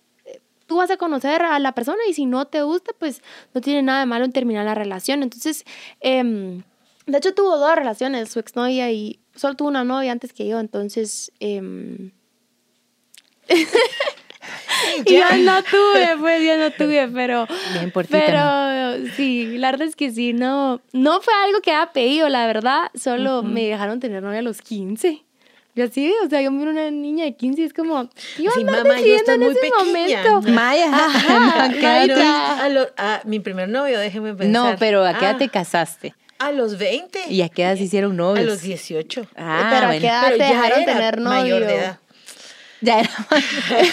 tú 0.71 0.77
vas 0.77 0.91
a 0.93 0.97
conocer 0.97 1.43
a 1.43 1.59
la 1.59 1.73
persona 1.73 1.99
y 2.09 2.15
si 2.15 2.27
no 2.27 2.45
te 2.45 2.63
gusta, 2.63 2.93
pues 2.97 3.25
no 3.53 3.61
tiene 3.61 3.83
nada 3.83 3.99
de 3.99 4.07
malo 4.07 4.25
en 4.25 4.31
terminar 4.31 4.65
la 4.65 4.77
relación. 4.77 5.25
Entonces, 5.25 5.65
em, 5.99 6.63
de 7.07 7.19
hecho 7.19 7.35
tuvo 7.35 7.59
dos 7.59 7.75
relaciones, 7.75 8.31
su 8.31 8.39
exnovia 8.39 8.89
y 8.93 9.19
solo 9.35 9.57
tuvo 9.57 9.67
una 9.67 9.83
novia 9.83 10.13
antes 10.13 10.33
que 10.33 10.47
yo, 10.47 10.61
entonces... 10.61 11.33
Eh, 11.41 12.13
yo 15.07 15.37
no 15.39 15.61
tuve, 15.65 16.17
pues 16.21 16.47
yo 16.47 16.57
no 16.57 16.71
tuve, 16.71 17.09
pero... 17.09 17.49
Bien 17.73 17.91
por 17.91 18.07
pero 18.07 18.95
sí, 19.17 19.59
la 19.59 19.73
verdad 19.73 19.89
es 19.89 19.97
que 19.97 20.13
sí, 20.13 20.33
no, 20.33 20.81
no 20.93 21.21
fue 21.21 21.35
algo 21.35 21.61
que 21.63 21.73
haya 21.73 21.91
pedido, 21.93 22.29
la 22.29 22.47
verdad, 22.47 22.93
solo 22.95 23.43
me 23.43 23.65
dejaron 23.65 23.99
tener 23.99 24.23
novia 24.23 24.39
a 24.39 24.43
los 24.43 24.63
15. 24.63 25.25
Y 25.75 25.83
así, 25.83 26.13
o 26.25 26.29
sea, 26.29 26.43
yo 26.43 26.51
miro 26.51 26.71
una 26.71 26.91
niña 26.91 27.25
de 27.25 27.35
15 27.35 27.63
y 27.63 27.65
es 27.65 27.73
como, 27.73 28.09
yo 28.39 28.51
sí, 28.51 28.65
mamá, 28.65 29.01
yo 29.01 29.15
estoy 29.15 29.35
en 29.37 29.41
muy 29.41 29.51
ese 29.53 29.61
pequeña. 29.61 29.85
momento. 29.85 30.43
Maya, 30.53 30.91
a, 32.65 32.69
lo, 32.69 32.89
a, 32.97 33.21
mi 33.25 33.39
primer 33.39 33.69
novio, 33.69 33.99
déjeme 33.99 34.35
pensar. 34.35 34.73
No, 34.73 34.77
pero 34.79 35.05
¿a 35.05 35.17
qué 35.17 35.27
edad 35.27 35.39
te 35.39 35.45
ah, 35.45 35.51
casaste? 35.53 36.15
A 36.39 36.51
los 36.51 36.77
20. 36.79 37.31
¿Y 37.31 37.43
a 37.43 37.49
qué 37.49 37.63
edad 37.63 37.77
se 37.77 37.85
hicieron 37.85 38.17
novios? 38.17 38.45
A 38.45 38.51
los 38.51 38.63
18. 38.63 39.29
Ah, 39.37 39.69
pero 39.71 39.89
¿a 39.89 39.91
qué 39.93 40.07
edad 40.07 40.31
te 40.31 40.39
dejaron 40.39 40.85
tener 40.85 41.21
novio? 41.21 41.41
Mayor 41.41 41.67
de 41.67 41.75
edad. 41.77 41.99
Ya 42.81 43.01
era. 43.01 43.11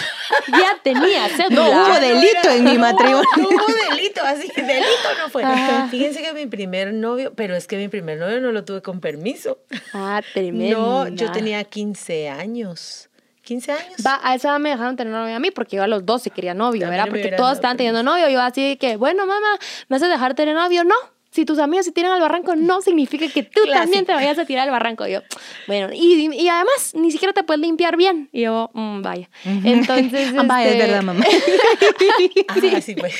Ya 0.48 0.78
tenía 0.82 1.28
cédula. 1.28 1.50
No 1.50 1.70
hubo 1.70 2.00
delito 2.00 2.50
en 2.50 2.64
mi 2.64 2.74
No, 2.74 2.80
matrimonio. 2.80 3.28
No, 3.36 3.48
hubo 3.48 3.90
delito, 3.90 4.22
así, 4.22 4.48
delito 4.54 5.08
no 5.18 5.28
fue. 5.30 5.42
Ajá. 5.42 5.88
Fíjense 5.90 6.22
que 6.22 6.32
mi 6.32 6.46
primer 6.46 6.92
novio, 6.92 7.32
pero 7.34 7.56
es 7.56 7.66
que 7.66 7.76
mi 7.76 7.88
primer 7.88 8.18
novio 8.18 8.40
no 8.40 8.52
lo 8.52 8.64
tuve 8.64 8.82
con 8.82 9.00
permiso. 9.00 9.58
Ah, 9.92 10.22
tremendo. 10.32 10.78
No, 10.78 11.08
yo 11.08 11.30
tenía 11.32 11.62
15 11.64 12.28
años. 12.28 13.08
15 13.42 13.72
años. 13.72 14.06
Va, 14.06 14.20
a 14.22 14.34
esa 14.34 14.50
edad 14.50 14.58
me 14.58 14.70
dejaron 14.70 14.96
tener 14.96 15.12
novio 15.12 15.34
a 15.34 15.38
mí 15.38 15.50
porque 15.50 15.76
yo 15.76 15.82
a 15.82 15.86
los 15.86 16.04
12 16.04 16.30
quería 16.30 16.54
novio, 16.54 16.88
¿verdad? 16.88 17.08
Porque 17.08 17.32
todos 17.32 17.54
estaban 17.54 17.76
teniendo 17.76 18.02
novio. 18.02 18.28
Yo 18.28 18.40
así 18.40 18.76
que, 18.76 18.96
bueno, 18.96 19.26
mamá, 19.26 19.58
¿me 19.88 19.96
haces 19.96 20.08
dejar 20.10 20.34
tener 20.34 20.54
novio? 20.54 20.84
No. 20.84 20.94
Si 21.38 21.44
tus 21.44 21.60
amigos 21.60 21.84
se 21.86 21.92
tiran 21.92 22.10
al 22.10 22.20
barranco, 22.20 22.56
no 22.56 22.82
significa 22.82 23.28
que 23.28 23.44
tú 23.44 23.60
también 23.72 24.04
te 24.04 24.12
vayas 24.12 24.40
a 24.40 24.44
tirar 24.44 24.64
al 24.64 24.72
barranco. 24.72 25.06
Y 25.06 25.12
yo, 25.12 25.20
bueno, 25.68 25.90
y, 25.94 26.28
y 26.34 26.48
además, 26.48 26.94
ni 26.94 27.12
siquiera 27.12 27.32
te 27.32 27.44
puedes 27.44 27.60
limpiar 27.60 27.96
bien. 27.96 28.28
Y 28.32 28.40
yo, 28.40 28.72
mm, 28.74 29.02
vaya. 29.02 29.30
Entonces. 29.44 30.34
Ah, 30.36 30.42
vaya, 30.44 30.66
es 30.68 30.74
este, 30.74 30.86
verdad, 30.88 31.02
mamá. 31.04 31.24
Ah, 32.48 32.80
sí, 32.80 32.96
pues. 32.96 33.14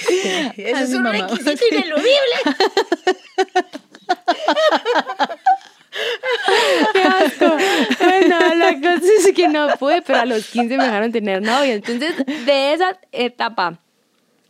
Eso 0.57 0.79
es 0.83 0.95
un 0.95 1.05
mamá. 1.05 1.29
requisito 1.29 1.65
ineludible. 1.71 2.37
Qué 6.93 7.03
asco. 7.03 7.57
Bueno, 8.01 8.39
la 8.57 8.81
cosa 8.81 9.13
es 9.17 9.33
que 9.33 9.47
no 9.47 9.69
pude, 9.79 10.03
pero 10.03 10.19
a 10.19 10.25
los 10.25 10.45
15 10.49 10.77
me 10.77 10.83
dejaron 10.83 11.13
tener 11.13 11.41
novio. 11.41 11.73
Entonces, 11.73 12.17
de 12.27 12.73
esa 12.73 12.99
etapa 13.13 13.79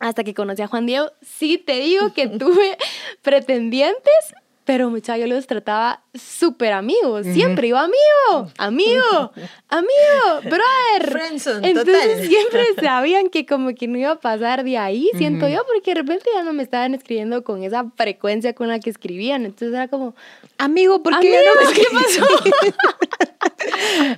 hasta 0.01 0.23
que 0.25 0.35
conocí 0.35 0.63
a 0.63 0.69
Juan 0.69 0.87
Diego, 0.87 1.11
sí 1.23 1.59
te 1.59 1.81
digo 1.81 2.13
que 2.13 2.27
tuve 2.39 2.77
pretendientes, 3.23 4.35
pero 4.65 4.91
muchachos, 4.91 5.27
yo 5.27 5.35
los 5.35 5.47
trataba 5.47 6.03
súper 6.13 6.75
amigos. 6.75 7.27
Siempre 7.27 7.69
iba 7.69 7.83
amigo, 7.83 8.53
amigo, 8.59 9.33
amigo, 9.71 10.41
brother. 10.43 11.11
Friendzone, 11.11 11.69
Entonces 11.71 12.03
total. 12.03 12.27
siempre 12.29 12.65
sabían 12.83 13.31
que 13.31 13.47
como 13.47 13.75
que 13.75 13.89
no 13.89 13.97
iba 13.97 14.11
a 14.11 14.21
pasar 14.21 14.65
de 14.65 14.77
ahí, 14.77 15.11
siento 15.17 15.49
yo, 15.49 15.65
porque 15.67 15.95
de 15.95 16.03
repente 16.03 16.27
ya 16.35 16.43
no 16.43 16.53
me 16.53 16.63
estaban 16.63 16.93
escribiendo 16.95 17.43
con 17.45 17.63
esa 17.63 17.87
frecuencia 17.97 18.53
con 18.53 18.69
la 18.69 18.79
que 18.79 18.91
escribían. 18.91 19.47
Entonces 19.47 19.75
era 19.75 19.89
como, 19.89 20.15
Amigo, 20.59 21.03
¿por 21.03 21.19
qué 21.21 21.39
Amigo, 21.39 21.55
no 21.55 21.67
me 21.67 21.75
¿qué 21.75 21.81
escribes? 21.81 22.75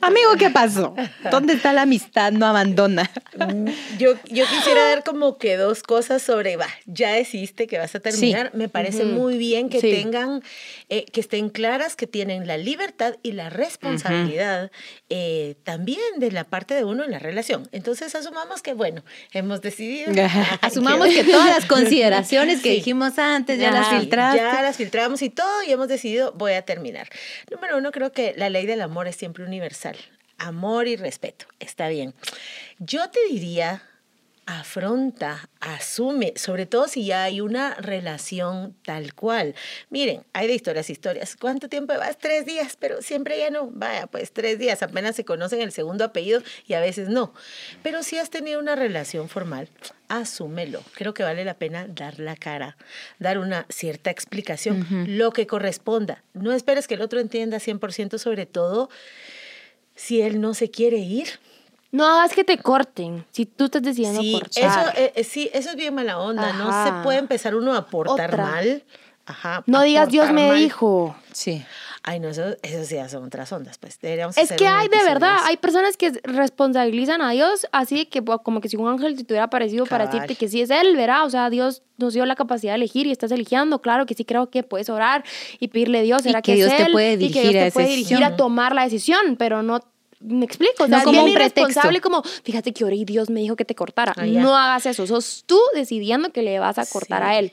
Amigo, 0.02 0.30
¿qué 0.38 0.50
pasó? 0.50 0.94
¿Dónde 1.30 1.54
está 1.54 1.72
la 1.72 1.82
amistad? 1.82 2.32
No 2.32 2.46
abandona. 2.46 3.10
Yo, 3.98 4.14
yo 4.28 4.44
quisiera 4.46 4.84
dar 4.86 5.04
como 5.04 5.38
que 5.38 5.56
dos 5.56 5.82
cosas 5.82 6.22
sobre, 6.22 6.56
va, 6.56 6.66
ya 6.86 7.12
decidiste 7.12 7.66
que 7.66 7.78
vas 7.78 7.94
a 7.94 8.00
terminar. 8.00 8.50
Me 8.54 8.68
parece 8.68 9.04
muy 9.04 9.38
bien 9.38 9.68
que 9.68 9.80
Sí. 9.80 9.90
tengan, 9.90 10.42
eh, 10.88 11.06
que 11.12 11.20
estén 11.20 11.48
claras, 11.48 11.96
que 11.96 12.06
tienen 12.06 12.46
la 12.46 12.58
libertad 12.58 13.14
y 13.22 13.32
la 13.32 13.48
responsabilidad 13.50 14.70
eh, 15.08 15.54
también 15.64 16.00
de 16.18 16.30
la 16.32 16.44
parte 16.44 16.74
de 16.74 16.84
uno 16.84 17.02
en 17.04 17.10
la 17.10 17.18
relación. 17.18 17.68
Entonces 17.72 18.14
asumamos 18.14 18.62
que, 18.62 18.74
bueno, 18.74 19.02
hemos 19.32 19.60
decidido. 19.62 20.12
Asumamos 20.60 21.08
que 21.08 21.24
todas 21.24 21.48
las 21.50 21.66
consideraciones 21.66 22.60
que 22.62 22.70
Sí. 22.70 22.74
dijimos 22.76 23.18
antes 23.18 23.58
ya 23.58 23.70
las 23.70 23.86
Ajá, 23.88 24.00
filtraste. 24.00 24.38
Ya 24.38 24.62
las 24.62 24.76
filtramos 24.76 25.22
y 25.22 25.30
todo 25.30 25.62
y 25.66 25.72
hemos 25.72 25.88
decidido, 25.88 26.32
voy 26.32 26.52
a 26.52 26.62
terminar. 26.62 27.08
Número 27.50 27.78
uno, 27.78 27.90
creo 27.90 28.12
que 28.12 28.34
la 28.36 28.50
ley 28.50 28.66
del 28.66 28.82
amor 28.82 29.08
es 29.08 29.16
siempre 29.16 29.29
universal. 29.38 29.96
Amor 30.38 30.88
y 30.88 30.96
respeto, 30.96 31.46
está 31.58 31.88
bien. 31.88 32.14
Yo 32.78 33.10
te 33.10 33.20
diría, 33.28 33.82
afronta, 34.46 35.48
asume, 35.60 36.32
sobre 36.36 36.66
todo 36.66 36.88
si 36.88 37.04
ya 37.04 37.24
hay 37.24 37.40
una 37.40 37.74
relación 37.74 38.74
tal 38.84 39.14
cual. 39.14 39.54
Miren, 39.90 40.24
hay 40.32 40.48
de 40.48 40.54
historias, 40.54 40.90
historias. 40.90 41.36
¿Cuánto 41.36 41.68
tiempo 41.68 41.94
vas? 41.96 42.18
Tres 42.18 42.46
días, 42.46 42.76
pero 42.78 43.02
siempre 43.02 43.38
ya 43.38 43.50
no. 43.50 43.68
Vaya, 43.70 44.06
pues 44.06 44.32
tres 44.32 44.58
días, 44.58 44.82
apenas 44.82 45.14
se 45.14 45.24
conocen 45.24 45.60
el 45.60 45.72
segundo 45.72 46.04
apellido 46.04 46.42
y 46.66 46.74
a 46.74 46.80
veces 46.80 47.08
no. 47.08 47.32
Pero 47.82 48.02
si 48.02 48.18
has 48.18 48.30
tenido 48.30 48.58
una 48.58 48.74
relación 48.74 49.28
formal, 49.28 49.68
asúmelo. 50.10 50.82
Creo 50.94 51.14
que 51.14 51.22
vale 51.22 51.44
la 51.44 51.54
pena 51.54 51.86
dar 51.88 52.18
la 52.18 52.36
cara, 52.36 52.76
dar 53.18 53.38
una 53.38 53.64
cierta 53.70 54.10
explicación, 54.10 54.86
lo 55.16 55.32
que 55.32 55.46
corresponda. 55.46 56.22
No 56.34 56.52
esperes 56.52 56.86
que 56.86 56.94
el 56.94 57.00
otro 57.02 57.20
entienda 57.20 57.56
100% 57.58 58.18
sobre 58.18 58.44
todo 58.44 58.90
si 59.94 60.20
él 60.20 60.40
no 60.40 60.52
se 60.54 60.70
quiere 60.70 60.98
ir. 60.98 61.28
no 61.92 62.06
hagas 62.06 62.32
que 62.34 62.44
te 62.44 62.56
corten. 62.58 63.24
Si 63.32 63.46
tú 63.46 63.64
estás 63.64 63.82
decidiendo 63.82 64.20
Sí, 64.22 64.32
cortar. 64.32 64.88
eso, 64.90 64.98
eh, 65.00 65.12
eh, 65.16 65.24
sí, 65.24 65.50
eso 65.52 65.70
es 65.70 65.76
bien 65.76 65.92
mala 65.94 66.18
onda. 66.20 66.52
No 66.52 66.84
se 66.84 67.02
puede 67.02 67.18
empezar 67.18 67.54
uno 67.56 67.74
a 67.74 67.86
portar 67.86 68.30
Otra. 68.32 68.44
mal. 68.46 68.84
Ajá, 69.26 69.62
no 69.66 69.82
digas, 69.82 70.08
Dios 70.08 70.30
me 70.32 70.48
mal". 70.48 70.56
dijo. 70.58 71.16
Sí. 71.32 71.64
Ay, 72.02 72.18
no, 72.18 72.28
eso, 72.28 72.56
eso 72.62 72.84
sí 72.84 72.96
son 73.10 73.24
otras 73.24 73.52
ondas, 73.52 73.76
pues. 73.78 73.98
Deberíamos 74.00 74.36
Es 74.38 74.52
que 74.52 74.66
hay 74.66 74.88
de 74.88 75.04
verdad, 75.04 75.36
hay 75.44 75.58
personas 75.58 75.96
que 75.98 76.12
responsabilizan 76.22 77.20
a 77.20 77.30
Dios 77.32 77.66
así 77.72 78.06
que 78.06 78.22
como 78.24 78.60
que 78.60 78.68
si 78.68 78.76
un 78.76 78.88
ángel 78.88 79.16
te 79.16 79.24
hubiera 79.32 79.44
aparecido 79.44 79.84
para 79.84 80.06
decirte 80.06 80.34
que 80.34 80.48
sí 80.48 80.62
es 80.62 80.70
Él, 80.70 80.96
¿verdad? 80.96 81.26
O 81.26 81.30
sea, 81.30 81.50
Dios 81.50 81.82
nos 81.98 82.14
dio 82.14 82.24
la 82.24 82.36
capacidad 82.36 82.72
de 82.72 82.76
elegir 82.76 83.06
y 83.06 83.10
estás 83.12 83.30
eligiendo. 83.32 83.82
Claro 83.82 84.06
que 84.06 84.14
sí 84.14 84.24
creo 84.24 84.48
que 84.50 84.62
puedes 84.62 84.88
orar 84.88 85.24
y 85.58 85.68
pedirle 85.68 85.98
a 85.98 86.02
Dios, 86.02 86.22
¿será 86.22 86.40
que 86.40 86.54
Dios 86.54 86.72
es 86.72 86.86
te 86.86 86.90
puede 86.90 87.12
y 87.14 87.30
que 87.30 87.42
dirigir 87.42 87.50
Dios 87.52 87.62
a 87.62 87.64
te 87.66 87.72
puede 87.72 87.88
dirigir 87.88 88.24
a 88.24 88.36
tomar 88.36 88.74
la 88.74 88.84
decisión, 88.84 89.36
pero 89.38 89.62
no... 89.62 89.80
Me 90.22 90.44
explico, 90.44 90.86
No 90.86 91.02
como 91.02 91.24
un 91.24 91.32
pretexto. 91.32 91.80
como, 92.02 92.22
fíjate 92.22 92.74
que 92.74 92.84
oré 92.84 92.96
y 92.96 93.04
Dios 93.06 93.30
me 93.30 93.40
dijo 93.40 93.56
que 93.56 93.64
te 93.64 93.74
cortara. 93.74 94.12
Ah, 94.16 94.26
no 94.26 94.54
hagas 94.54 94.84
eso, 94.84 95.06
sos 95.06 95.44
tú 95.46 95.58
decidiendo 95.74 96.30
que 96.30 96.42
le 96.42 96.58
vas 96.58 96.78
a 96.78 96.84
cortar 96.84 97.22
Sí. 97.22 97.28
a 97.28 97.38
Él. 97.38 97.52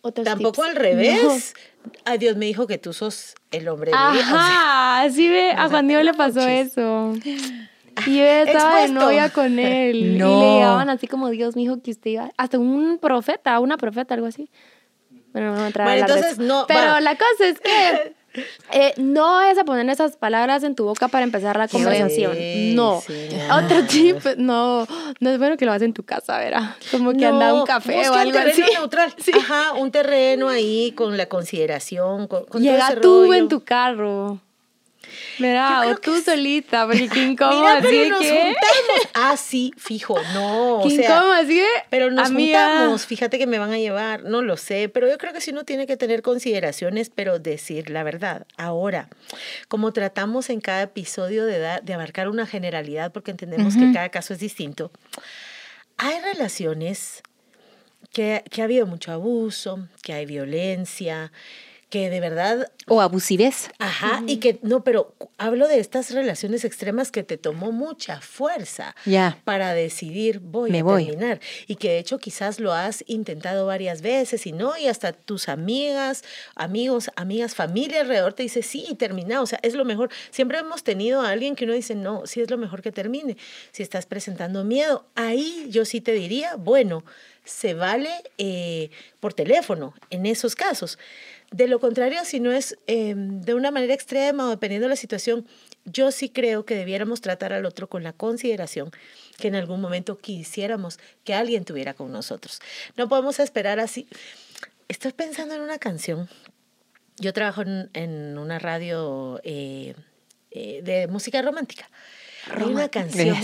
Otros 0.00 0.24
Tampoco 0.24 0.62
tips. 0.62 0.68
al 0.68 0.76
revés. 0.76 1.54
Ay, 2.04 2.18
Dios 2.18 2.36
me 2.36 2.46
dijo 2.46 2.66
que 2.66 2.78
tú 2.78 2.92
sos 2.92 3.34
el 3.50 3.68
hombre 3.68 3.90
de 3.92 3.96
mi 3.96 4.12
vida. 4.12 4.24
O 4.24 4.28
sea, 4.28 4.36
Ajá, 4.38 5.02
así 5.02 5.28
ve, 5.28 5.52
a 5.52 5.68
Juan 5.68 5.88
Diego 5.88 6.02
le 6.02 6.14
pasó 6.14 6.40
manches. 6.40 6.72
eso. 6.76 7.12
Y 8.06 8.18
yo 8.18 8.22
estaba 8.24 8.82
de 8.82 8.90
novia 8.90 9.28
con 9.30 9.58
él. 9.58 10.18
No. 10.18 10.36
Y 10.38 10.40
le 10.40 10.52
llegaban 10.54 10.88
así 10.88 11.08
como, 11.08 11.30
Dios 11.30 11.56
me 11.56 11.62
dijo 11.62 11.82
que 11.82 11.90
usted 11.90 12.12
iba. 12.12 12.30
Hasta 12.36 12.56
un 12.56 12.98
profeta, 13.00 13.58
una 13.58 13.76
profeta, 13.76 14.14
algo 14.14 14.28
así. 14.28 14.50
Bueno, 15.32 15.48
no 15.48 15.54
voy 15.56 15.62
a 15.64 15.66
entrar 15.66 15.88
Bueno, 15.88 16.06
entonces, 16.06 16.38
no, 16.38 16.64
Pero 16.68 16.92
va. 16.92 17.00
la 17.00 17.16
cosa 17.16 17.48
es 17.48 17.58
que 17.58 18.14
eh, 18.72 18.92
no 18.96 19.34
vayas 19.34 19.58
a 19.58 19.64
poner 19.64 19.88
esas 19.88 20.16
palabras 20.16 20.62
en 20.62 20.74
tu 20.74 20.84
boca 20.84 21.08
para 21.08 21.24
empezar 21.24 21.56
la 21.56 21.68
conversación. 21.68 22.34
Sí, 22.36 22.72
no. 22.74 23.00
sí. 23.06 23.28
Otro 23.50 23.84
tip, 23.84 24.16
no. 24.36 24.86
No 25.20 25.30
es 25.30 25.38
bueno 25.38 25.56
que 25.56 25.64
lo 25.64 25.72
hagas 25.72 25.82
en 25.82 25.92
tu 25.92 26.04
casa, 26.04 26.38
verá. 26.38 26.76
Como 26.90 27.12
que 27.12 27.26
anda 27.26 27.54
un 27.54 27.64
café 27.66 28.08
o 28.08 28.14
algo 28.14 28.26
un 28.28 28.32
terreno 28.44 28.64
así. 28.64 28.74
neutral. 28.74 29.14
Ajá, 29.38 29.72
un 29.74 29.90
terreno 29.90 30.48
ahí 30.48 30.92
con 30.92 31.16
la 31.16 31.26
consideración, 31.26 32.26
con, 32.26 32.40
con 32.44 32.60
todo 32.62 32.72
Llega 32.72 32.88
ese 32.88 32.96
tú 33.00 33.20
rollo. 33.22 33.34
en 33.34 33.48
tu 33.48 33.60
carro. 33.64 34.40
Yo 35.38 35.90
o 35.92 35.96
tú 35.96 36.20
solita, 36.20 36.86
porque 36.86 37.08
qué 37.12 37.22
incómodo 37.22 37.60
Mira, 37.60 37.78
así 37.78 37.86
pero 37.88 38.02
de 38.02 38.08
nos 38.10 38.20
que. 38.20 38.30
juntamos. 38.30 39.08
Ah, 39.14 39.36
sí, 39.36 39.72
fijo, 39.76 40.16
no. 40.34 40.80
Qué 40.82 40.88
o 40.88 40.90
sea, 40.90 41.04
incómodo, 41.04 41.32
así. 41.32 41.62
Pero 41.90 42.10
nos 42.10 42.28
amiga. 42.28 42.68
juntamos, 42.68 43.06
fíjate 43.06 43.38
que 43.38 43.46
me 43.46 43.58
van 43.58 43.72
a 43.72 43.78
llevar, 43.78 44.24
no 44.24 44.42
lo 44.42 44.56
sé, 44.56 44.88
pero 44.88 45.08
yo 45.08 45.18
creo 45.18 45.32
que 45.32 45.40
sí 45.40 45.50
uno 45.50 45.64
tiene 45.64 45.86
que 45.86 45.96
tener 45.96 46.22
consideraciones, 46.22 47.10
pero 47.14 47.38
decir 47.38 47.90
la 47.90 48.02
verdad. 48.02 48.46
Ahora, 48.56 49.08
como 49.68 49.92
tratamos 49.92 50.50
en 50.50 50.60
cada 50.60 50.82
episodio 50.82 51.46
de, 51.46 51.58
dar, 51.58 51.82
de 51.82 51.94
abarcar 51.94 52.28
una 52.28 52.46
generalidad, 52.46 53.12
porque 53.12 53.30
entendemos 53.30 53.76
que 53.76 53.92
cada 53.92 54.08
caso 54.08 54.32
es 54.34 54.40
distinto, 54.40 54.90
hay 55.96 56.20
relaciones 56.20 57.22
que, 58.12 58.42
que 58.50 58.62
ha 58.62 58.64
habido 58.64 58.86
mucho 58.86 59.12
abuso, 59.12 59.88
que 60.02 60.12
hay 60.12 60.26
violencia, 60.26 61.32
que 61.90 62.10
de 62.10 62.20
verdad 62.20 62.70
O 62.86 63.00
abusivez. 63.00 63.70
Ajá, 63.78 64.22
y 64.26 64.38
que 64.38 64.58
no, 64.62 64.84
pero 64.84 65.14
hablo 65.38 65.68
de 65.68 65.78
estas 65.80 66.10
relaciones 66.10 66.64
extremas 66.64 67.10
que 67.10 67.22
te 67.22 67.36
tomó 67.38 67.72
mucha 67.72 68.20
fuerza 68.20 68.94
Ya. 69.06 69.38
para 69.44 69.72
decidir 69.74 70.40
voy 70.40 70.70
Me 70.70 70.80
a 70.80 70.82
voy. 70.82 71.06
terminar 71.06 71.40
y 71.66 71.76
que 71.76 71.88
de 71.90 71.98
hecho 71.98 72.18
quizás 72.18 72.60
lo 72.60 72.72
has 72.72 73.04
intentado 73.06 73.66
varias 73.66 74.02
veces 74.02 74.46
y 74.46 74.52
no 74.52 74.76
y 74.76 74.86
hasta 74.86 75.12
tus 75.12 75.48
amigas, 75.48 76.24
amigos, 76.54 77.10
amigas, 77.16 77.54
familia 77.54 78.00
alrededor 78.02 78.34
te 78.34 78.42
dice 78.42 78.62
sí, 78.62 78.94
termina, 78.98 79.40
o 79.40 79.46
sea, 79.46 79.58
es 79.62 79.74
lo 79.74 79.84
mejor. 79.84 80.10
Siempre 80.30 80.58
hemos 80.58 80.82
tenido 80.82 81.22
a 81.22 81.30
alguien 81.30 81.56
que 81.56 81.64
uno 81.64 81.72
dice 81.74 81.94
no, 81.94 82.26
sí 82.26 82.40
es 82.42 82.50
lo 82.50 82.58
mejor 82.58 82.82
que 82.82 82.92
termine. 82.92 83.36
Si 83.72 83.82
estás 83.82 84.04
presentando 84.06 84.64
miedo, 84.64 85.06
ahí 85.14 85.66
yo 85.70 85.84
sí 85.86 86.00
te 86.00 86.12
diría, 86.12 86.56
bueno, 86.56 87.04
se 87.44 87.72
vale 87.72 88.10
eh, 88.36 88.90
por 89.20 89.32
teléfono 89.32 89.94
en 90.10 90.26
esos 90.26 90.54
casos. 90.54 90.98
De 91.50 91.66
lo 91.66 91.80
contrario, 91.80 92.24
si 92.24 92.40
no 92.40 92.52
es 92.52 92.76
eh, 92.86 93.14
de 93.16 93.54
una 93.54 93.70
manera 93.70 93.94
extrema 93.94 94.46
o 94.46 94.50
dependiendo 94.50 94.84
de 94.84 94.90
la 94.90 94.96
situación, 94.96 95.46
yo 95.86 96.10
sí 96.10 96.28
creo 96.28 96.66
que 96.66 96.74
debiéramos 96.74 97.22
tratar 97.22 97.54
al 97.54 97.64
otro 97.64 97.88
con 97.88 98.02
la 98.02 98.12
consideración 98.12 98.90
que 99.38 99.48
en 99.48 99.54
algún 99.54 99.80
momento 99.80 100.18
quisiéramos 100.18 100.98
que 101.24 101.32
alguien 101.32 101.64
tuviera 101.64 101.94
con 101.94 102.12
nosotros. 102.12 102.60
No 102.96 103.08
podemos 103.08 103.40
esperar 103.40 103.80
así. 103.80 104.06
Estoy 104.88 105.12
pensando 105.12 105.54
en 105.54 105.62
una 105.62 105.78
canción. 105.78 106.28
Yo 107.16 107.32
trabajo 107.32 107.62
en, 107.62 107.88
en 107.94 108.36
una 108.38 108.58
radio 108.58 109.40
eh, 109.42 109.94
eh, 110.50 110.80
de 110.82 111.08
música 111.08 111.42
romántica. 111.42 111.88
Hay 112.56 112.62
una 112.64 112.88
canción. 112.88 113.36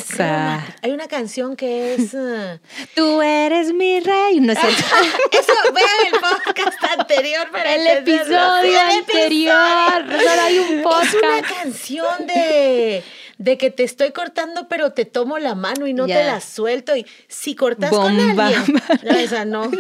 Hay 0.83 0.91
una 0.93 1.09
canción 1.09 1.57
que 1.57 1.95
es. 1.95 2.15
eh, 2.15 2.59
Tú 2.95 3.21
eres 3.23 3.73
mi 3.73 4.01
rey. 4.01 4.41
No 4.41 4.53
es 4.53 4.59
eso, 4.63 5.53
vean 5.75 6.13
el 6.15 6.21
podcast 6.21 6.85
anterior 6.99 7.51
para 7.51 7.75
El 7.75 7.87
episodio 7.99 8.57
El 8.63 8.77
anterior. 8.77 10.03
episodio. 10.07 10.29
Solo 10.31 10.43
hay 10.43 10.59
un 10.59 10.65
Es 10.67 10.73
una 10.73 10.83
podcast. 10.83 11.63
canción 11.63 12.27
de, 12.27 13.05
de 13.39 13.59
que 13.59 13.71
te 13.71 13.83
estoy 13.85 14.13
cortando, 14.13 14.69
pero 14.69 14.93
te 14.93 15.05
tomo 15.05 15.39
la 15.39 15.55
mano 15.55 15.87
y 15.87 15.93
no 15.95 16.07
te 16.07 16.25
la 16.25 16.41
suelto. 16.41 16.97
Y 16.97 17.07
si 17.29 17.55
cortas 17.55 17.91
con 17.91 18.19
alguien, 18.19 18.83
no, 19.05 19.11
esa 19.17 19.45
no. 19.45 19.71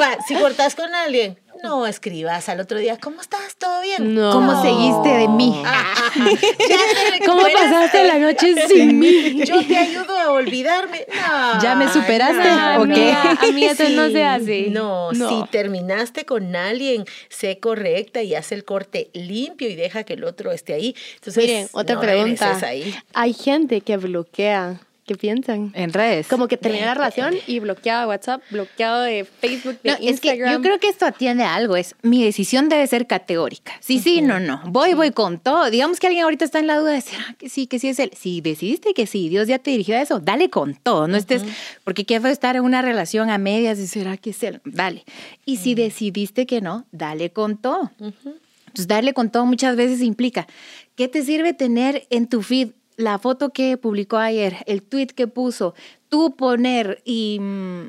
Va, 0.00 0.16
si 0.26 0.34
cortas 0.34 0.74
con 0.74 0.94
alguien, 0.94 1.38
no 1.62 1.86
escribas 1.86 2.48
al 2.48 2.60
otro 2.60 2.78
día, 2.78 2.96
¿cómo 2.98 3.20
estás? 3.20 3.56
¿Todo 3.56 3.80
bien? 3.82 4.14
No. 4.14 4.32
¿Cómo 4.32 4.62
seguiste 4.62 5.08
de 5.08 5.28
mí? 5.28 5.62
Ah, 5.64 5.94
¿Cómo 7.26 7.42
pasaste 7.52 8.04
la 8.06 8.18
noche 8.18 8.54
sin 8.68 8.98
mí? 8.98 9.42
Yo 9.44 9.64
te 9.66 9.76
ayudo 9.76 10.16
a 10.18 10.30
olvidarme. 10.32 11.06
No, 11.08 11.62
¿Ya 11.62 11.74
me 11.74 11.92
superaste? 11.92 12.48
no, 12.48 12.82
¿O 12.82 12.84
qué? 12.86 13.12
Amiga, 13.12 13.38
a 13.40 13.52
mí 13.52 13.64
eso 13.64 13.88
no 13.90 14.08
se 14.10 14.24
hace. 14.24 14.66
No, 14.70 15.12
No. 15.12 15.28
si 15.28 15.48
terminaste 15.50 16.24
con 16.24 16.54
alguien, 16.56 17.04
sé 17.28 17.58
correcta 17.58 18.22
y 18.22 18.34
haz 18.34 18.52
el 18.52 18.64
corte 18.64 19.10
limpio 19.12 19.68
y 19.68 19.74
deja 19.76 20.04
que 20.04 20.14
el 20.14 20.24
otro 20.24 20.52
esté 20.52 20.74
ahí. 20.74 20.94
Entonces, 21.16 21.44
Miren, 21.44 21.68
otra 21.72 21.94
no 21.96 22.00
pregunta. 22.00 22.58
ahí. 22.66 22.94
Hay 23.14 23.32
gente 23.34 23.80
que 23.80 23.96
bloquea. 23.96 24.80
¿Qué 25.10 25.16
piensan? 25.16 25.72
En 25.74 25.92
redes. 25.92 26.28
Como 26.28 26.46
que 26.46 26.56
termina 26.56 26.86
la 26.86 26.94
relación 26.94 27.34
y 27.48 27.58
bloqueado 27.58 28.02
de 28.02 28.06
WhatsApp, 28.06 28.42
bloqueado 28.48 29.02
de 29.02 29.24
Facebook, 29.24 29.80
de 29.82 29.90
No, 29.90 29.94
es 29.96 30.20
que 30.20 30.28
Instagram. 30.28 30.52
yo 30.52 30.62
creo 30.62 30.78
que 30.78 30.88
esto 30.88 31.04
atiende 31.04 31.42
a 31.42 31.56
algo, 31.56 31.74
es 31.74 31.96
mi 32.02 32.22
decisión 32.22 32.68
debe 32.68 32.86
ser 32.86 33.08
categórica. 33.08 33.72
Sí, 33.80 33.98
sí, 33.98 34.22
no, 34.22 34.38
no. 34.38 34.62
Voy, 34.66 34.94
voy 34.94 35.10
con 35.10 35.40
todo. 35.40 35.68
Digamos 35.68 35.98
que 35.98 36.06
alguien 36.06 36.22
ahorita 36.22 36.44
está 36.44 36.60
en 36.60 36.68
la 36.68 36.78
duda 36.78 36.92
de 36.92 37.00
¿será 37.00 37.34
que 37.36 37.48
sí, 37.48 37.66
que 37.66 37.80
sí 37.80 37.88
es 37.88 37.98
él? 37.98 38.12
Si 38.16 38.40
decidiste 38.40 38.94
que 38.94 39.08
sí, 39.08 39.28
Dios 39.28 39.48
ya 39.48 39.58
te 39.58 39.72
dirigió 39.72 39.96
a 39.96 40.00
eso, 40.00 40.20
dale 40.20 40.48
con 40.48 40.76
todo. 40.76 41.08
No 41.08 41.16
estés, 41.16 41.42
porque 41.82 42.04
qué 42.04 42.20
fue 42.20 42.30
estar 42.30 42.54
en 42.54 42.62
una 42.62 42.80
relación 42.80 43.30
a 43.30 43.38
medias 43.38 43.80
y 43.80 43.88
será 43.88 44.16
que 44.16 44.30
es 44.30 44.40
él. 44.44 44.60
Dale. 44.64 45.04
Y 45.44 45.56
si 45.56 45.74
decidiste 45.74 46.46
que 46.46 46.60
no, 46.60 46.86
dale 46.92 47.30
con 47.30 47.56
todo. 47.56 47.90
Entonces, 47.98 48.86
darle 48.86 49.12
con 49.12 49.32
todo 49.32 49.44
muchas 49.44 49.74
veces 49.74 50.02
implica, 50.02 50.46
¿qué 50.94 51.08
te 51.08 51.24
sirve 51.24 51.52
tener 51.52 52.06
en 52.10 52.28
tu 52.28 52.42
feed 52.42 52.68
la 53.00 53.18
foto 53.18 53.50
que 53.50 53.76
publicó 53.76 54.18
ayer, 54.18 54.58
el 54.66 54.82
tweet 54.82 55.08
que 55.08 55.26
puso, 55.26 55.74
tú 56.08 56.36
poner 56.36 57.02
y 57.04 57.38
mm, 57.40 57.86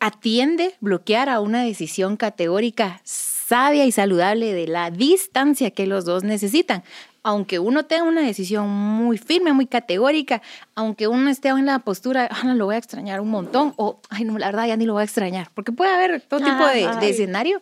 atiende, 0.00 0.74
bloquear 0.80 1.28
a 1.28 1.40
una 1.40 1.62
decisión 1.62 2.16
categórica 2.16 3.00
sabia 3.04 3.84
y 3.84 3.92
saludable 3.92 4.52
de 4.52 4.66
la 4.66 4.90
distancia 4.90 5.70
que 5.70 5.86
los 5.86 6.04
dos 6.04 6.24
necesitan? 6.24 6.82
Aunque 7.22 7.58
uno 7.58 7.84
tenga 7.84 8.04
una 8.04 8.22
decisión 8.22 8.68
muy 8.68 9.18
firme, 9.18 9.52
muy 9.52 9.66
categórica, 9.66 10.42
aunque 10.74 11.08
uno 11.08 11.28
esté 11.28 11.48
en 11.48 11.66
la 11.66 11.80
postura, 11.80 12.28
ah, 12.30 12.44
no, 12.44 12.54
lo 12.54 12.66
voy 12.66 12.76
a 12.76 12.78
extrañar 12.78 13.20
un 13.20 13.30
montón, 13.30 13.74
o, 13.76 14.00
ay, 14.10 14.24
no, 14.24 14.38
la 14.38 14.46
verdad 14.46 14.66
ya 14.68 14.76
ni 14.76 14.86
lo 14.86 14.92
voy 14.94 15.02
a 15.02 15.04
extrañar, 15.04 15.50
porque 15.54 15.72
puede 15.72 15.92
haber 15.92 16.20
todo 16.22 16.40
tipo 16.40 16.66
de, 16.66 16.88
de 17.00 17.08
escenario. 17.08 17.60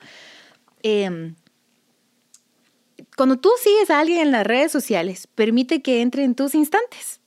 Em, 0.83 1.35
cuando 3.17 3.39
tú 3.39 3.51
sigues 3.63 3.91
a 3.91 4.01
alguien 4.01 4.21
en 4.21 4.31
las 4.33 4.47
redes 4.47 4.73
sociales, 4.73 5.29
permite 5.35 5.83
que 5.83 6.03
entre 6.03 6.25
en 6.25 6.35
tus 6.35 6.55
instantes. 6.55 7.21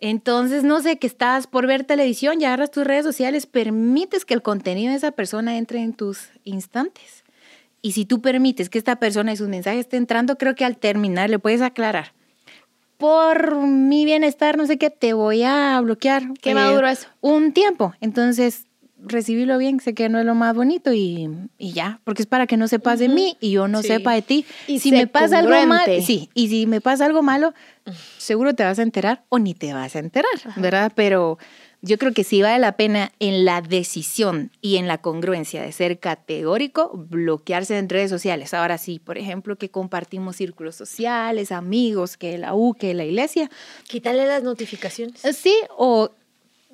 Entonces, 0.00 0.64
no 0.64 0.80
sé, 0.80 0.98
que 0.98 1.06
estás 1.06 1.46
por 1.46 1.66
ver 1.68 1.84
televisión 1.84 2.40
y 2.40 2.44
agarras 2.44 2.72
tus 2.72 2.84
redes 2.84 3.04
sociales, 3.04 3.46
permites 3.46 4.24
que 4.24 4.34
el 4.34 4.42
contenido 4.42 4.90
de 4.90 4.96
esa 4.96 5.12
persona 5.12 5.56
entre 5.58 5.80
en 5.80 5.92
tus 5.92 6.30
instantes. 6.42 7.22
Y 7.82 7.92
si 7.92 8.04
tú 8.04 8.20
permites 8.20 8.68
que 8.68 8.78
esta 8.78 8.96
persona 8.96 9.32
y 9.32 9.36
sus 9.36 9.48
mensajes 9.48 9.80
esté 9.80 9.96
entrando, 9.96 10.38
creo 10.38 10.56
que 10.56 10.64
al 10.64 10.76
terminar 10.76 11.30
le 11.30 11.38
puedes 11.38 11.62
aclarar. 11.62 12.14
Por 12.96 13.56
mi 13.64 14.04
bienestar, 14.04 14.56
no 14.56 14.66
sé 14.66 14.76
qué, 14.76 14.90
te 14.90 15.12
voy 15.12 15.44
a 15.44 15.80
bloquear. 15.80 16.34
Qué 16.40 16.50
eh, 16.50 16.54
maduro 16.54 16.88
eso. 16.88 17.08
Un 17.20 17.52
tiempo. 17.52 17.94
Entonces, 18.00 18.66
recibirlo 19.04 19.58
bien, 19.58 19.80
sé 19.80 19.94
que 19.94 20.08
no 20.08 20.18
es 20.18 20.24
lo 20.24 20.34
más 20.34 20.54
bonito 20.54 20.92
y, 20.92 21.28
y 21.58 21.72
ya, 21.72 22.00
porque 22.04 22.22
es 22.22 22.26
para 22.26 22.46
que 22.46 22.56
no 22.56 22.68
sepas 22.68 22.98
de 22.98 23.08
mí 23.08 23.36
y 23.40 23.50
yo 23.52 23.68
no 23.68 23.82
Sí. 23.82 23.88
sepa 23.88 24.14
de 24.14 24.22
ti. 24.22 24.46
Y 24.66 24.78
si 24.78 24.90
me 24.92 25.06
pasa 25.06 25.38
algo 25.40 25.66
malo, 25.66 26.02
sí, 26.04 26.30
y 26.34 26.48
si 26.48 26.66
me 26.66 26.80
pasa 26.80 27.04
algo 27.06 27.22
malo, 27.22 27.52
seguro 28.18 28.54
te 28.54 28.64
vas 28.64 28.78
a 28.78 28.82
enterar 28.82 29.24
o 29.28 29.38
ni 29.38 29.54
te 29.54 29.72
vas 29.72 29.96
a 29.96 29.98
enterar, 29.98 30.30
¿verdad? 30.56 30.92
Pero 30.94 31.38
yo 31.84 31.98
creo 31.98 32.12
que 32.12 32.22
sí 32.22 32.40
vale 32.42 32.60
la 32.60 32.76
pena 32.76 33.10
en 33.18 33.44
la 33.44 33.60
decisión 33.60 34.52
y 34.60 34.76
en 34.76 34.86
la 34.86 34.98
congruencia 34.98 35.62
de 35.62 35.72
ser 35.72 35.98
categórico, 35.98 36.92
bloquearse 36.94 37.76
en 37.76 37.88
redes 37.88 38.08
sociales. 38.08 38.54
Ahora 38.54 38.78
sí, 38.78 39.00
por 39.00 39.18
ejemplo, 39.18 39.56
que 39.56 39.68
compartimos 39.68 40.36
círculos 40.36 40.76
sociales, 40.76 41.50
amigos, 41.50 42.16
que 42.16 42.38
la 42.38 42.54
U, 42.54 42.74
que 42.74 42.94
la 42.94 43.04
iglesia, 43.04 43.50
Quítale 43.88 44.26
las 44.26 44.44
notificaciones. 44.44 45.20
Sí, 45.36 45.54
o 45.76 46.10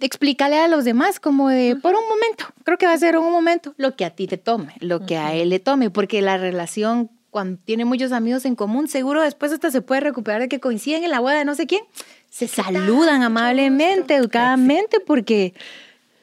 explícale 0.00 0.58
a 0.58 0.68
los 0.68 0.84
demás 0.84 1.20
como 1.20 1.48
de 1.48 1.76
por 1.76 1.94
un 1.94 2.08
momento, 2.08 2.46
creo 2.64 2.78
que 2.78 2.86
va 2.86 2.92
a 2.92 2.98
ser 2.98 3.16
un 3.16 3.30
momento 3.32 3.74
lo 3.76 3.96
que 3.96 4.04
a 4.04 4.10
ti 4.10 4.26
te 4.26 4.38
tome, 4.38 4.74
lo 4.80 5.06
que 5.06 5.16
a 5.16 5.34
él 5.34 5.50
le 5.50 5.58
tome, 5.60 5.90
porque 5.90 6.22
la 6.22 6.36
relación 6.36 7.10
cuando 7.30 7.60
tiene 7.62 7.84
muchos 7.84 8.12
amigos 8.12 8.44
en 8.46 8.54
común, 8.54 8.88
seguro 8.88 9.22
después 9.22 9.52
hasta 9.52 9.70
se 9.70 9.82
puede 9.82 10.00
recuperar 10.00 10.40
de 10.40 10.48
que 10.48 10.60
coinciden 10.60 11.04
en 11.04 11.10
la 11.10 11.20
boda 11.20 11.38
de 11.38 11.44
no 11.44 11.54
sé 11.54 11.66
quién, 11.66 11.82
se 12.30 12.48
saludan 12.48 13.22
amablemente, 13.22 14.14
educadamente, 14.14 14.98
porque 15.00 15.54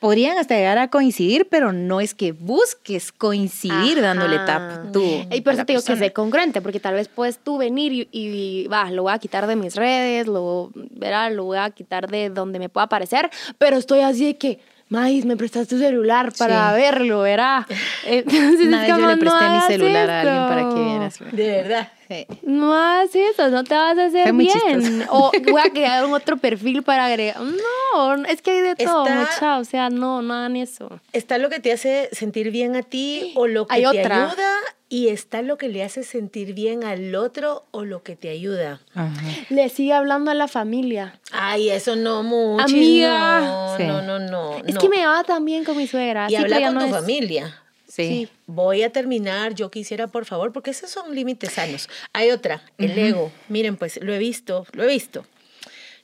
podrían 0.06 0.38
hasta 0.38 0.56
llegar 0.56 0.78
a 0.78 0.90
coincidir, 0.90 1.48
pero 1.50 1.74
no 1.74 2.00
es 2.00 2.14
que 2.14 2.32
busques 2.32 3.12
coincidir 3.12 4.00
dándole 4.02 4.38
tap 4.46 4.92
tú. 4.94 5.26
Y 5.32 5.42
por 5.42 5.54
eso 5.54 5.66
te 5.66 5.74
digo 5.74 5.82
que 5.82 5.88
persona. 5.88 5.98
sé 5.98 6.14
congruente, 6.14 6.62
porque 6.62 6.80
tal 6.80 6.94
vez 6.94 7.08
puedes 7.08 7.40
tú 7.40 7.58
venir 7.58 7.92
y, 7.92 8.08
y, 8.12 8.68
va, 8.68 8.92
lo 8.92 9.02
voy 9.02 9.14
a 9.14 9.18
quitar 9.18 9.48
de 9.48 9.56
mis 9.56 9.76
redes, 9.76 10.28
lo, 10.28 10.70
verá, 10.76 11.32
lo 11.32 11.46
voy 11.46 11.58
a 11.58 11.72
quitar 11.72 12.08
de 12.08 12.30
donde 12.30 12.60
me 12.60 12.70
pueda 12.70 12.86
aparecer, 12.86 13.32
pero 13.58 13.78
estoy 13.78 14.02
así 14.02 14.26
de 14.28 14.38
que, 14.38 14.60
Maíz, 14.90 15.26
me 15.26 15.36
prestaste 15.36 15.74
tu 15.76 15.82
celular 15.82 16.32
para 16.38 16.76
Sí. 16.76 16.82
verlo, 16.82 17.22
verá. 17.22 17.66
Entonces, 18.06 18.68
Una 18.68 18.86
es 18.86 18.94
vez 18.94 19.02
yo 19.02 19.08
le 19.08 19.18
presté 19.18 19.44
no 19.46 19.56
mi 19.56 19.62
celular 19.62 20.10
a 20.12 20.22
alguien 20.22 20.48
para 20.48 20.70
que 20.70 20.84
vieras. 20.84 21.20
De 21.32 21.48
verdad. 21.48 21.88
Sí. 22.08 22.28
No 22.44 22.74
hagas 22.74 23.16
eso, 23.16 23.50
no 23.50 23.64
te 23.64 23.74
vas 23.74 23.98
a 23.98 24.06
hacer 24.06 24.32
bien. 24.34 25.06
O 25.10 25.32
voy 25.52 25.62
a 25.62 25.70
crear 25.72 26.06
un 26.06 26.14
otro 26.14 26.38
perfil 26.38 26.84
para 26.84 27.06
agregar. 27.06 27.38
No, 27.42 28.16
es 28.26 28.42
que 28.42 28.52
hay 28.52 28.62
de 28.62 28.76
todo, 28.76 29.06
Está- 29.08 29.20
mucha. 29.20 29.58
O 29.58 29.64
sea, 29.66 29.90
no, 29.90 30.22
no 30.22 30.34
hagan 30.36 30.56
eso. 30.56 31.00
Está 31.14 31.38
lo 31.38 31.50
que 31.50 31.60
te 31.60 31.72
hace 31.72 32.10
sentir 32.12 32.52
bien 32.52 32.76
a 32.76 32.84
ti 32.84 33.32
o 33.36 33.48
lo 33.48 33.66
que 33.68 33.76
Hay 33.76 33.82
te 33.82 33.88
otra. 33.88 34.28
ayuda 34.30 34.52
y 34.88 35.08
está 35.08 35.42
lo 35.42 35.58
que 35.58 35.68
le 35.68 35.84
hace 35.84 36.04
sentir 36.04 36.54
bien 36.54 36.84
al 36.84 37.16
otro 37.16 37.66
o 37.72 37.84
lo 37.86 38.04
que 38.04 38.16
te 38.16 38.30
ayuda. 38.30 38.82
Ajá. 38.94 39.12
Le 39.50 39.70
sigue 39.70 39.94
hablando 39.94 40.30
a 40.30 40.36
la 40.36 40.48
familia. 40.48 41.20
Ay, 41.32 41.70
eso 41.72 41.96
no 41.96 42.22
mucho. 42.22 42.66
Amiga. 42.66 43.40
No, 43.42 43.78
Sí. 43.78 43.84
no, 43.84 44.02
no, 44.04 44.20
no. 44.20 44.58
Es 44.66 44.76
no. 44.76 44.80
que 44.82 44.90
me 44.90 45.06
va 45.08 45.24
también 45.24 45.64
con 45.64 45.76
mi 45.76 45.88
suegra. 45.88 46.28
Y 46.28 46.30
sí, 46.30 46.36
habla 46.36 46.62
con 46.68 46.74
no 46.76 46.80
tu 46.82 46.86
es- 46.86 46.92
familia. 46.92 47.62
Sí. 47.96 48.08
Sí. 48.08 48.30
Voy 48.46 48.84
a 48.84 48.92
terminar, 48.92 49.56
yo 49.56 49.72
quisiera, 49.72 50.08
por 50.08 50.26
favor, 50.26 50.52
porque 50.52 50.72
esos 50.72 50.90
son 50.90 51.16
límites 51.16 51.54
sanos. 51.54 51.88
Hay 52.12 52.32
otra, 52.32 52.62
el 52.78 52.98
ego. 52.98 53.32
Miren, 53.48 53.78
pues 53.78 54.02
lo 54.02 54.14
he 54.14 54.18
visto, 54.18 54.68
lo 54.74 54.84
he 54.84 54.88
visto. 54.88 55.26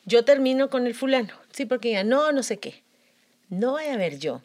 Yo 0.05 0.23
termino 0.23 0.69
con 0.69 0.87
el 0.87 0.95
fulano, 0.95 1.33
sí, 1.51 1.65
porque 1.65 1.91
ya 1.91 2.05
no, 2.05 2.31
no 2.31 2.43
sé 2.43 2.59
qué. 2.59 2.81
No 3.49 3.71
voy 3.71 3.87
a 3.87 3.97
ver 3.97 4.19
yo 4.19 4.41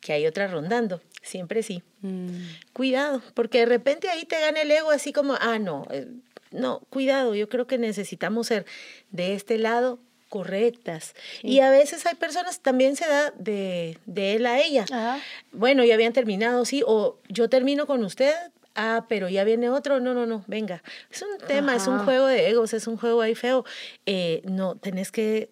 que 0.00 0.12
hay 0.12 0.26
otra 0.26 0.48
rondando, 0.48 1.00
siempre 1.22 1.62
sí. 1.62 1.84
Mm. 2.00 2.40
Cuidado, 2.72 3.22
porque 3.34 3.60
de 3.60 3.66
repente 3.66 4.08
ahí 4.08 4.24
te 4.24 4.40
gana 4.40 4.62
el 4.62 4.70
ego 4.70 4.90
así 4.90 5.12
como, 5.12 5.34
ah, 5.40 5.60
no, 5.60 5.86
eh, 5.90 6.08
no, 6.50 6.80
cuidado, 6.90 7.36
yo 7.36 7.48
creo 7.48 7.68
que 7.68 7.78
necesitamos 7.78 8.48
ser 8.48 8.66
de 9.12 9.34
este 9.34 9.56
lado 9.56 10.00
correctas. 10.28 11.14
Y 11.42 11.60
a 11.60 11.70
veces 11.70 12.04
hay 12.06 12.14
personas, 12.14 12.60
también 12.60 12.96
se 12.96 13.06
da 13.06 13.32
de, 13.38 13.98
de 14.06 14.34
él 14.34 14.46
a 14.46 14.60
ella. 14.60 14.84
Ajá. 14.90 15.18
Bueno, 15.52 15.84
ya 15.84 15.94
habían 15.94 16.12
terminado, 16.12 16.64
sí, 16.64 16.82
o 16.86 17.18
yo 17.28 17.48
termino 17.48 17.86
con 17.86 18.04
usted, 18.04 18.34
ah, 18.74 19.06
pero 19.08 19.28
ya 19.28 19.44
viene 19.44 19.68
otro, 19.68 20.00
no, 20.00 20.14
no, 20.14 20.24
no, 20.24 20.44
venga. 20.46 20.82
Es 21.10 21.22
un 21.22 21.46
tema, 21.46 21.74
es 21.74 21.86
un 21.86 21.98
juego 21.98 22.26
de 22.26 22.48
egos, 22.48 22.72
es 22.72 22.86
un 22.86 22.96
juego 22.96 23.20
ahí 23.20 23.34
feo. 23.34 23.64
Eh, 24.06 24.42
no, 24.44 24.76
tenés 24.76 25.10
que, 25.10 25.50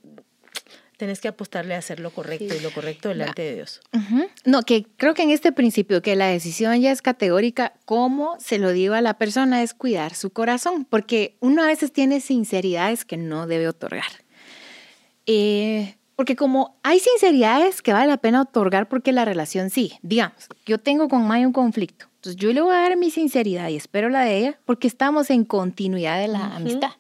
tenés 0.97 1.21
que 1.21 1.29
apostarle 1.29 1.75
a 1.75 1.79
hacer 1.79 2.01
lo 2.01 2.11
correcto 2.11 2.55
y 2.55 2.61
lo 2.61 2.71
correcto 2.71 3.09
delante 3.09 3.43
de 3.43 3.55
Dios. 3.57 3.81
No, 4.45 4.63
que 4.63 4.87
creo 4.97 5.15
que 5.15 5.23
en 5.23 5.31
este 5.31 5.53
principio 5.53 6.03
que 6.03 6.17
la 6.17 6.29
decisión 6.29 6.81
ya 6.81 6.93
es 6.93 7.03
categórica, 7.03 7.75
cómo 7.85 8.37
se 8.41 8.59
lo 8.59 8.73
digo 8.73 8.95
a 8.95 9.01
la 9.01 9.19
persona 9.19 9.63
es 9.63 9.75
cuidar 9.75 10.15
su 10.15 10.31
corazón, 10.31 10.85
porque 10.85 11.37
uno 11.41 11.63
a 11.63 11.67
veces 11.67 11.93
tiene 11.93 12.21
sinceridades 12.21 13.05
que 13.05 13.17
no 13.17 13.47
debe 13.47 13.69
otorgar. 13.69 14.26
Eh, 15.27 15.97
porque 16.15 16.35
como 16.35 16.79
hay 16.83 16.99
sinceridades 16.99 17.83
que 17.83 17.93
vale 17.93 18.07
la 18.07 18.17
pena 18.17 18.41
otorgar 18.43 18.89
porque 18.89 19.13
la 19.13 19.25
relación 19.27 19.69
sí, 19.71 19.93
digamos, 20.03 20.49
yo 20.65 20.79
tengo 20.79 21.09
con 21.09 21.27
Maya 21.27 21.47
un 21.47 21.53
conflicto, 21.53 22.07
entonces 22.17 22.37
yo 22.41 22.53
le 22.55 22.63
voy 22.63 22.73
a 22.75 22.79
dar 22.81 22.97
mi 22.97 23.11
sinceridad 23.11 23.69
y 23.69 23.77
espero 23.77 24.09
la 24.09 24.23
de 24.23 24.39
ella 24.39 24.59
porque 24.65 24.87
estamos 24.89 25.29
en 25.31 25.45
continuidad 25.45 26.19
de 26.19 26.29
la 26.29 26.57
amistad. 26.57 26.91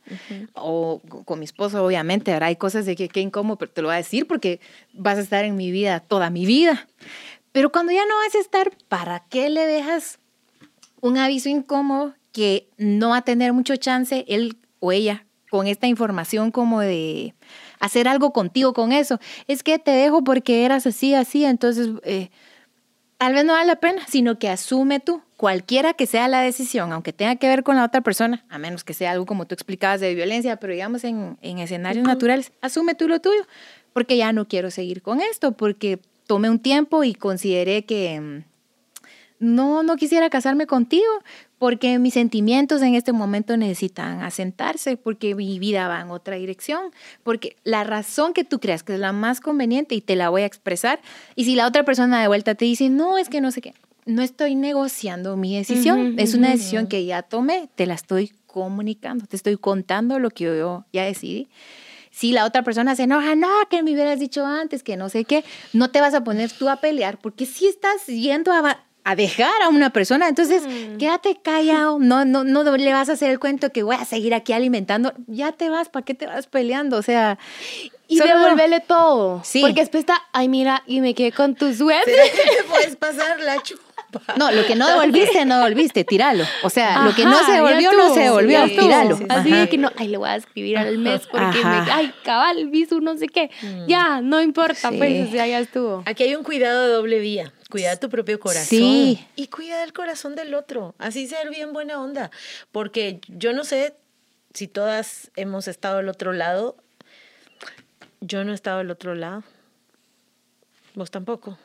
O 0.52 1.00
con- 1.24 1.38
mi 1.38 1.44
esposo, 1.46 1.82
obviamente, 1.84 2.32
ahora 2.32 2.46
hay 2.48 2.56
cosas 2.56 2.84
de 2.84 2.94
que 2.94 3.08
qué 3.08 3.20
incómodo, 3.20 3.56
pero 3.56 3.72
te 3.72 3.80
lo 3.80 3.88
voy 3.88 3.94
a 3.94 3.98
decir 3.98 4.26
porque 4.26 4.60
vas 4.92 5.16
a 5.16 5.22
estar 5.22 5.44
en 5.44 5.56
mi 5.56 5.70
vida 5.70 6.00
toda 6.00 6.28
mi 6.28 6.44
vida. 6.44 6.86
Pero 7.52 7.72
cuando 7.72 7.92
ya 7.92 8.04
no 8.06 8.14
vas 8.24 8.34
a 8.34 8.38
estar, 8.40 8.70
¿para 8.88 9.24
qué 9.30 9.48
le 9.48 9.64
dejas 9.66 10.18
un 11.00 11.16
aviso 11.16 11.48
incómodo 11.48 12.14
que 12.32 12.68
no 12.76 13.10
va 13.10 13.18
a 13.18 13.22
tener 13.22 13.54
mucho 13.54 13.76
chance 13.76 14.26
él 14.28 14.58
o 14.78 14.92
ella 14.92 15.24
con 15.50 15.66
esta 15.66 15.86
información 15.86 16.50
como 16.50 16.80
de 16.80 17.34
hacer 17.80 18.08
algo 18.08 18.32
contigo 18.32 18.72
con 18.72 18.92
eso? 18.92 19.18
Es 19.48 19.62
que 19.62 19.78
te 19.78 19.90
dejo 19.90 20.24
porque 20.24 20.64
eras 20.64 20.86
así, 20.86 21.14
así, 21.14 21.44
entonces... 21.44 21.90
eh, 22.04 22.30
tal 23.18 23.32
vez 23.32 23.44
no 23.46 23.54
vale 23.54 23.66
la 23.66 23.76
pena, 23.76 24.02
sino 24.06 24.38
que 24.38 24.48
asume 24.50 25.00
tú, 25.00 25.22
cualquiera 25.38 25.94
que 25.94 26.06
sea 26.06 26.28
la 26.28 26.42
decisión, 26.42 26.92
aunque 26.92 27.14
tenga 27.14 27.36
que 27.36 27.48
ver 27.48 27.62
con 27.62 27.76
la 27.76 27.84
otra 27.84 28.02
persona, 28.02 28.44
a 28.50 28.58
menos 28.58 28.84
que 28.84 28.92
sea 28.92 29.12
algo 29.12 29.24
como 29.24 29.46
tú 29.46 29.54
explicabas 29.54 30.00
de 30.00 30.14
violencia, 30.14 30.56
pero 30.56 30.74
digamos 30.74 31.02
en, 31.04 31.38
en 31.40 31.58
escenarios 31.58 32.06
naturales, 32.06 32.52
asume 32.60 32.94
tú 32.94 33.08
lo 33.08 33.20
tuyo, 33.20 33.46
porque 33.94 34.18
ya 34.18 34.32
no 34.32 34.46
quiero 34.46 34.70
seguir 34.70 35.00
con 35.00 35.22
esto, 35.22 35.52
porque 35.52 35.98
tomé 36.26 36.50
un 36.50 36.58
tiempo 36.58 37.04
y 37.04 37.14
consideré 37.14 37.86
que 37.86 38.20
mm, 38.20 38.44
no, 39.38 39.82
no 39.82 39.96
quisiera 39.96 40.28
casarme 40.28 40.66
contigo, 40.66 41.10
porque 41.58 41.98
mis 41.98 42.14
sentimientos 42.14 42.82
en 42.82 42.94
este 42.94 43.12
momento 43.12 43.56
necesitan 43.56 44.22
asentarse, 44.22 44.96
porque 44.96 45.34
mi 45.34 45.58
vida 45.58 45.88
va 45.88 46.00
en 46.00 46.10
otra 46.10 46.36
dirección, 46.36 46.90
porque 47.22 47.56
la 47.64 47.84
razón 47.84 48.32
que 48.32 48.44
tú 48.44 48.60
creas 48.60 48.82
que 48.82 48.94
es 48.94 49.00
la 49.00 49.12
más 49.12 49.40
conveniente 49.40 49.94
y 49.94 50.00
te 50.00 50.16
la 50.16 50.28
voy 50.28 50.42
a 50.42 50.46
expresar, 50.46 51.00
y 51.34 51.44
si 51.44 51.54
la 51.54 51.66
otra 51.66 51.84
persona 51.84 52.20
de 52.20 52.28
vuelta 52.28 52.54
te 52.54 52.64
dice, 52.64 52.88
no, 52.88 53.18
es 53.18 53.28
que 53.28 53.40
no 53.40 53.50
sé 53.50 53.62
qué, 53.62 53.74
no 54.04 54.22
estoy 54.22 54.54
negociando 54.54 55.36
mi 55.36 55.56
decisión, 55.56 56.14
es 56.18 56.34
una 56.34 56.50
decisión 56.50 56.86
que 56.86 57.04
ya 57.04 57.22
tomé, 57.22 57.68
te 57.74 57.86
la 57.86 57.94
estoy 57.94 58.32
comunicando, 58.46 59.26
te 59.26 59.36
estoy 59.36 59.56
contando 59.56 60.18
lo 60.18 60.30
que 60.30 60.44
yo 60.44 60.84
ya 60.92 61.04
decidí. 61.04 61.48
Si 62.10 62.32
la 62.32 62.46
otra 62.46 62.62
persona 62.62 62.96
se 62.96 63.02
enoja, 63.02 63.34
no, 63.34 63.50
que 63.68 63.82
me 63.82 63.92
hubieras 63.92 64.18
dicho 64.18 64.46
antes, 64.46 64.82
que 64.82 64.96
no 64.96 65.10
sé 65.10 65.24
qué, 65.24 65.44
no 65.74 65.90
te 65.90 66.00
vas 66.00 66.14
a 66.14 66.24
poner 66.24 66.50
tú 66.50 66.70
a 66.70 66.76
pelear, 66.76 67.18
porque 67.18 67.44
si 67.44 67.66
estás 67.66 68.06
yendo 68.06 68.52
a, 68.52 68.86
a 69.06 69.14
dejar 69.14 69.62
a 69.62 69.68
una 69.68 69.90
persona. 69.90 70.28
Entonces, 70.28 70.64
mm. 70.66 70.96
quédate 70.96 71.38
callado, 71.40 72.00
no, 72.00 72.24
no, 72.24 72.42
no 72.42 72.76
le 72.76 72.92
vas 72.92 73.08
a 73.08 73.12
hacer 73.12 73.30
el 73.30 73.38
cuento 73.38 73.70
que 73.70 73.84
voy 73.84 73.94
a 73.94 74.04
seguir 74.04 74.34
aquí 74.34 74.52
alimentando. 74.52 75.12
Ya 75.28 75.52
te 75.52 75.70
vas, 75.70 75.88
¿para 75.88 76.04
qué 76.04 76.14
te 76.14 76.26
vas 76.26 76.48
peleando? 76.48 76.96
O 76.96 77.02
sea. 77.02 77.38
Y 78.08 78.18
devolverle 78.18 78.80
todo. 78.80 79.42
Sí. 79.44 79.60
Porque 79.60 79.80
después 79.80 80.00
está, 80.00 80.20
ay, 80.32 80.48
mira, 80.48 80.82
y 80.88 81.00
me 81.00 81.14
quedé 81.14 81.30
con 81.30 81.54
tu 81.54 81.72
suerte. 81.72 82.12
puedes 82.68 82.96
pasar 82.96 83.38
la 83.38 83.62
chupa. 83.62 83.85
No, 84.36 84.50
lo 84.50 84.64
que 84.66 84.74
no 84.74 84.86
devolviste, 84.88 85.44
no 85.44 85.56
devolviste, 85.56 86.04
tíralo. 86.04 86.44
O 86.62 86.70
sea, 86.70 87.04
lo 87.04 87.14
que 87.14 87.24
no 87.24 87.44
se 87.44 87.52
devolvió, 87.52 87.92
no 87.92 88.14
se 88.14 88.20
devolvió, 88.20 88.64
tíralo. 88.66 89.18
Así 89.28 89.68
que 89.68 89.78
no, 89.78 89.90
ay, 89.96 90.08
le 90.08 90.16
voy 90.16 90.28
a 90.28 90.36
escribir 90.36 90.78
al 90.78 90.98
mes 90.98 91.26
porque 91.26 91.58
me, 91.58 91.90
ay, 91.92 92.12
cabal, 92.24 92.68
visu, 92.68 93.00
no 93.00 93.16
sé 93.16 93.28
qué. 93.28 93.50
Mm. 93.62 93.86
Ya, 93.86 94.20
no 94.20 94.40
importa, 94.42 94.90
pues, 94.90 95.28
o 95.28 95.30
sea, 95.30 95.46
ya 95.46 95.60
estuvo. 95.60 96.02
Aquí 96.06 96.24
hay 96.24 96.34
un 96.34 96.44
cuidado 96.44 96.86
de 96.86 96.92
doble 96.92 97.18
vía. 97.18 97.52
Cuida 97.70 97.96
tu 97.96 98.08
propio 98.08 98.38
corazón. 98.38 98.66
Sí. 98.68 99.26
Y 99.34 99.48
cuida 99.48 99.82
el 99.82 99.92
corazón 99.92 100.36
del 100.36 100.54
otro. 100.54 100.94
Así 100.98 101.26
ser 101.26 101.50
bien 101.50 101.72
buena 101.72 102.00
onda. 102.00 102.30
Porque 102.70 103.20
yo 103.28 103.52
no 103.52 103.64
sé 103.64 103.94
si 104.54 104.68
todas 104.68 105.30
hemos 105.36 105.66
estado 105.66 105.98
al 105.98 106.08
otro 106.08 106.32
lado. 106.32 106.76
Yo 108.20 108.44
no 108.44 108.52
he 108.52 108.54
estado 108.54 108.78
al 108.78 108.90
otro 108.90 109.14
lado. 109.14 109.42
Vos 110.94 111.10
tampoco. 111.10 111.58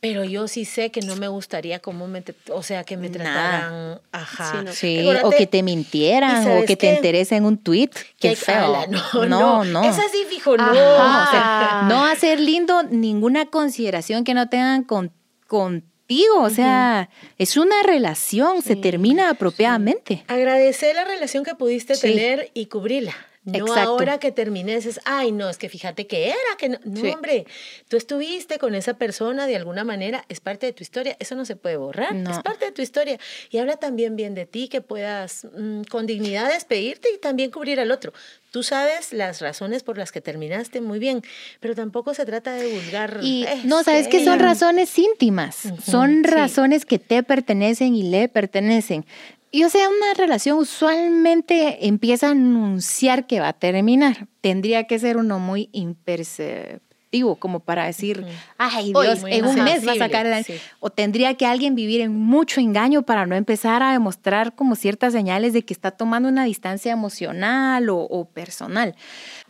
Pero 0.00 0.24
yo 0.24 0.48
sí 0.48 0.64
sé 0.64 0.90
que 0.90 1.02
no 1.02 1.14
me 1.16 1.28
gustaría 1.28 1.78
como 1.78 2.08
me, 2.08 2.24
o 2.48 2.62
sea, 2.62 2.84
que 2.84 2.96
me 2.96 3.10
trataran, 3.10 4.00
ajá. 4.12 4.64
Sí, 4.72 5.06
o 5.22 5.30
que 5.30 5.46
te 5.46 5.62
mintieran, 5.62 6.58
o 6.58 6.64
que 6.64 6.74
te 6.74 6.96
enteres 6.96 7.32
en 7.32 7.44
un 7.44 7.58
tweet. 7.58 7.90
Qué 8.18 8.34
feo. 8.34 8.86
no, 8.88 9.26
no, 9.26 9.64
no. 9.64 9.84
Es 9.84 9.98
así, 9.98 10.24
fijo, 10.26 10.56
no. 10.56 10.72
no 10.72 12.06
hacer 12.06 12.40
lindo 12.40 12.82
ninguna 12.84 13.46
consideración 13.46 14.24
que 14.24 14.32
no 14.32 14.48
tengan 14.48 14.84
con, 14.84 15.12
contigo. 15.46 16.40
O 16.40 16.50
sea, 16.50 17.10
es 17.36 17.58
una 17.58 17.82
relación, 17.82 18.62
se 18.62 18.76
termina 18.76 19.28
apropiadamente. 19.28 20.24
Agradecer 20.28 20.96
la 20.96 21.04
relación 21.04 21.44
que 21.44 21.54
pudiste 21.54 21.94
tener 21.94 22.50
y 22.54 22.66
cubrirla. 22.66 23.14
No 23.44 23.74
ahora 23.74 24.18
que 24.18 24.32
termines 24.32 24.84
es, 24.84 25.00
ay, 25.06 25.32
no, 25.32 25.48
es 25.48 25.56
que 25.56 25.70
fíjate 25.70 26.06
que 26.06 26.28
era, 26.28 26.36
que 26.58 26.68
no, 26.68 26.78
no 26.84 27.10
hombre, 27.12 27.46
tú 27.88 27.96
estuviste 27.96 28.58
con 28.58 28.74
esa 28.74 28.94
persona 28.94 29.46
de 29.46 29.56
alguna 29.56 29.82
manera, 29.82 30.26
es 30.28 30.40
parte 30.40 30.66
de 30.66 30.74
tu 30.74 30.82
historia, 30.82 31.16
eso 31.18 31.34
no 31.34 31.46
se 31.46 31.56
puede 31.56 31.78
borrar, 31.78 32.14
es 32.14 32.38
parte 32.40 32.66
de 32.66 32.72
tu 32.72 32.82
historia. 32.82 33.18
Y 33.50 33.56
habla 33.56 33.78
también 33.78 34.14
bien 34.14 34.34
de 34.34 34.44
ti, 34.44 34.68
que 34.68 34.82
puedas 34.82 35.46
mm, 35.56 35.82
con 35.84 36.06
dignidad 36.06 36.52
despedirte 36.52 37.08
y 37.14 37.18
también 37.18 37.50
cubrir 37.50 37.80
al 37.80 37.90
otro. 37.90 38.12
Tú 38.50 38.62
sabes 38.62 39.12
las 39.12 39.40
razones 39.40 39.84
por 39.84 39.96
las 39.96 40.12
que 40.12 40.20
terminaste 40.20 40.80
muy 40.80 40.98
bien, 40.98 41.22
pero 41.60 41.74
tampoco 41.74 42.12
se 42.14 42.26
trata 42.26 42.52
de 42.52 42.66
vulgar. 42.66 43.20
Y 43.22 43.46
no, 43.64 43.82
sabes 43.84 44.08
que 44.08 44.22
son 44.24 44.38
razones 44.38 44.98
íntimas, 44.98 45.72
son 45.86 46.24
razones 46.24 46.84
que 46.84 46.98
te 46.98 47.22
pertenecen 47.22 47.94
y 47.94 48.02
le 48.02 48.28
pertenecen. 48.28 49.06
Y 49.52 49.64
o 49.64 49.68
sea, 49.68 49.88
una 49.88 50.14
relación 50.14 50.58
usualmente 50.58 51.86
empieza 51.88 52.28
a 52.28 52.30
anunciar 52.30 53.26
que 53.26 53.40
va 53.40 53.48
a 53.48 53.52
terminar. 53.52 54.28
Tendría 54.40 54.84
que 54.84 54.98
ser 54.98 55.16
uno 55.16 55.40
muy 55.40 55.68
imperceptivo, 55.72 57.34
como 57.34 57.58
para 57.58 57.86
decir, 57.86 58.24
ay 58.58 58.92
Dios, 58.92 59.24
en 59.26 59.44
un 59.44 59.64
mes 59.64 59.86
va 59.86 59.92
a 59.92 59.96
sacar 59.96 60.26
el... 60.26 60.44
O 60.78 60.90
tendría 60.90 61.34
que 61.34 61.46
alguien 61.46 61.74
vivir 61.74 62.00
en 62.00 62.14
mucho 62.14 62.60
engaño 62.60 63.02
para 63.02 63.26
no 63.26 63.34
empezar 63.34 63.82
a 63.82 63.90
demostrar 63.90 64.54
como 64.54 64.76
ciertas 64.76 65.12
señales 65.12 65.52
de 65.52 65.62
que 65.62 65.74
está 65.74 65.90
tomando 65.90 66.28
una 66.28 66.44
distancia 66.44 66.92
emocional 66.92 67.88
o, 67.90 68.28
personal. 68.32 68.94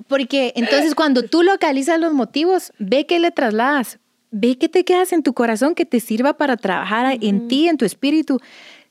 Porque 0.08 0.54
entonces 0.56 0.94
cuando 0.94 1.24
tú 1.24 1.42
localizas 1.42 2.00
los 2.00 2.14
motivos, 2.14 2.72
ve 2.78 3.04
que 3.04 3.18
le 3.18 3.32
trasladas, 3.32 3.98
ve 4.30 4.56
que 4.56 4.70
te 4.70 4.86
quedas 4.86 5.12
en 5.12 5.22
tu 5.22 5.34
corazón 5.34 5.74
que 5.74 5.84
te 5.84 6.00
sirva 6.00 6.38
para 6.38 6.56
trabajar 6.56 7.18
en 7.20 7.48
ti, 7.48 7.68
en 7.68 7.76
tu 7.76 7.84
espíritu 7.84 8.40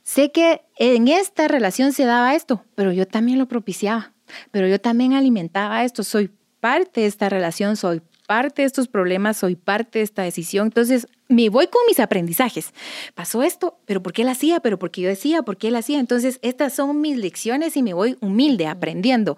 Sé 0.10 0.32
que 0.32 0.64
en 0.80 1.08
esta 1.08 1.48
relación 1.48 1.94
se 1.94 2.04
daba 2.04 2.34
esto, 2.34 2.66
pero 2.74 2.92
yo 2.92 3.06
también 3.06 3.38
lo 3.38 3.48
propiciaba, 3.48 4.12
pero 4.50 4.68
yo 4.68 4.82
también 4.82 5.14
alimentaba 5.14 5.84
esto, 5.84 6.04
soy 6.04 6.32
parte 6.60 7.02
de 7.02 7.06
esta 7.06 7.30
relación, 7.30 7.76
soy 7.76 8.02
parte 8.26 8.64
de 8.64 8.66
estos 8.66 8.88
problemas, 8.88 9.38
soy 9.38 9.56
parte 9.56 10.00
de 10.00 10.04
esta 10.04 10.24
decisión. 10.24 10.66
Entonces, 10.66 11.06
me 11.28 11.50
voy 11.50 11.68
con 11.68 11.82
mis 11.88 12.00
aprendizajes. 12.00 12.74
Pasó 13.14 13.44
esto, 13.44 13.78
pero 13.86 14.02
¿por 14.02 14.12
qué 14.12 14.24
él 14.24 14.30
hacía? 14.30 14.62
Pero 14.62 14.80
¿por 14.80 14.90
qué 14.90 15.02
yo 15.02 15.10
decía? 15.10 15.44
¿Por 15.44 15.58
qué 15.58 15.68
él 15.68 15.76
hacía? 15.76 16.00
Entonces, 16.00 16.40
estas 16.42 16.74
son 16.74 17.02
mis 17.02 17.16
lecciones 17.16 17.78
y 17.78 17.84
me 17.84 17.94
voy 17.94 18.18
humilde, 18.20 18.66
aprendiendo 18.66 19.38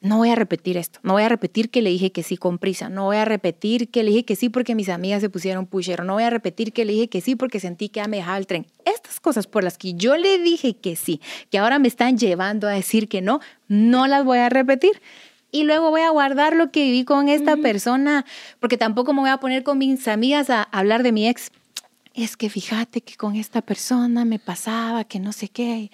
no 0.00 0.16
voy 0.16 0.30
a 0.30 0.34
repetir 0.34 0.76
esto, 0.78 0.98
no 1.02 1.12
voy 1.12 1.22
a 1.22 1.28
repetir 1.28 1.70
que 1.70 1.82
le 1.82 1.90
dije 1.90 2.10
que 2.10 2.22
sí 2.22 2.36
con 2.36 2.58
prisa, 2.58 2.88
no 2.88 3.04
voy 3.04 3.18
a 3.18 3.24
repetir 3.24 3.90
que 3.90 4.02
le 4.02 4.10
dije 4.10 4.24
que 4.24 4.36
sí 4.36 4.48
porque 4.48 4.74
mis 4.74 4.88
amigas 4.88 5.20
se 5.20 5.28
pusieron 5.28 5.66
pusher, 5.66 6.04
no 6.04 6.14
voy 6.14 6.22
a 6.22 6.30
repetir 6.30 6.72
que 6.72 6.84
le 6.84 6.94
dije 6.94 7.08
que 7.08 7.20
sí 7.20 7.36
porque 7.36 7.60
sentí 7.60 7.90
que 7.90 8.00
ya 8.00 8.08
me 8.08 8.16
dejaba 8.16 8.38
el 8.38 8.46
tren. 8.46 8.66
Estas 8.86 9.20
cosas 9.20 9.46
por 9.46 9.62
las 9.62 9.76
que 9.76 9.94
yo 9.94 10.16
le 10.16 10.38
dije 10.38 10.74
que 10.74 10.96
sí, 10.96 11.20
que 11.50 11.58
ahora 11.58 11.78
me 11.78 11.88
están 11.88 12.16
llevando 12.16 12.66
a 12.66 12.72
decir 12.72 13.08
que 13.08 13.20
no, 13.20 13.40
no 13.68 14.06
las 14.06 14.24
voy 14.24 14.38
a 14.38 14.48
repetir. 14.48 15.02
Y 15.52 15.64
luego 15.64 15.90
voy 15.90 16.02
a 16.02 16.10
guardar 16.10 16.54
lo 16.54 16.70
que 16.70 16.84
viví 16.84 17.04
con 17.04 17.28
esta 17.28 17.56
persona, 17.56 18.24
porque 18.60 18.78
tampoco 18.78 19.12
me 19.12 19.20
voy 19.20 19.30
a 19.30 19.38
poner 19.38 19.64
con 19.64 19.78
mis 19.78 20.06
amigas 20.06 20.48
a 20.48 20.62
hablar 20.62 21.02
de 21.02 21.10
mi 21.10 21.28
ex 21.28 21.50
es 22.14 22.36
que 22.36 22.50
fíjate 22.50 23.02
que 23.02 23.16
con 23.16 23.36
esta 23.36 23.62
persona 23.62 24.24
me 24.24 24.38
pasaba, 24.38 25.04
que 25.04 25.20
no 25.20 25.32
sé 25.32 25.48
qué, 25.48 25.90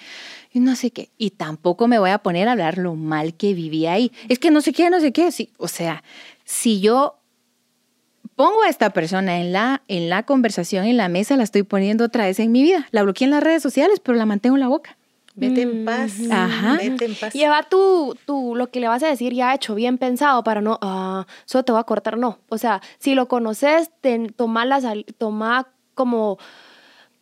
y 0.53 0.61
no 0.61 0.75
sé 0.77 0.91
qué. 0.91 1.11
Y 1.19 1.31
tampoco 1.31 1.89
me 1.89 1.99
voy 1.99 2.11
a 2.11 2.19
poner 2.19 2.49
a 2.49 2.53
hablar 2.53 2.79
lo 2.79 2.95
mal 2.95 3.35
que 3.35 3.55
viví 3.55 3.87
ahí. 3.87 4.13
Es 4.29 4.39
que 4.39 4.51
no 4.51 4.61
sé 4.61 4.73
qué, 4.73 4.89
no 4.91 5.01
sé 5.01 5.13
qué. 5.13 5.31
Sí, 5.31 5.53
o 5.59 5.69
sea, 5.69 6.03
si 6.45 6.81
yo 6.81 7.19
pongo 8.35 8.63
a 8.63 8.69
esta 8.69 8.91
persona 8.91 9.41
en 9.41 9.53
la, 9.53 9.83
en 9.89 10.09
la 10.09 10.25
conversación, 10.25 10.87
en 10.87 10.97
la 10.97 11.09
mesa, 11.09 11.37
la 11.37 11.43
estoy 11.45 11.65
poniendo 11.65 12.05
otra 12.05 12.25
vez 12.25 12.39
en 12.39 12.53
mi 12.53 12.63
vida. 12.63 12.89
La 12.91 13.03
bloqueé 13.03 13.27
en 13.27 13.33
las 13.33 13.43
redes 13.43 13.63
sociales, 13.63 14.01
pero 14.01 14.17
la 14.17 14.27
mantengo 14.27 14.57
en 14.57 14.61
la 14.61 14.69
boca. 14.69 14.97
Vete 15.35 15.63
en 15.63 15.85
paz. 15.85 16.15
Ajá. 16.31 16.79
Vete 16.79 17.05
en 17.05 17.15
paz. 17.15 17.35
Lleva 17.35 17.63
tú, 17.65 18.17
tú, 18.25 18.55
lo 18.57 18.71
que 18.71 18.81
le 18.81 18.89
vas 18.89 19.03
a 19.03 19.09
decir 19.09 19.35
ya 19.35 19.55
hecho, 19.55 19.75
bien 19.75 19.99
pensado, 19.99 20.43
para 20.43 20.63
no, 20.63 20.79
ah, 20.81 21.27
solo 21.45 21.63
te 21.63 21.73
voy 21.73 21.81
a 21.81 21.85
cortar, 21.85 22.17
no. 22.17 22.39
O 22.49 22.57
sea, 22.57 22.81
si 22.99 23.15
lo 23.15 23.29
conoces, 23.29 23.91
toma, 24.37 24.65
las, 24.65 24.85
toma 25.19 25.69
como 25.97 26.39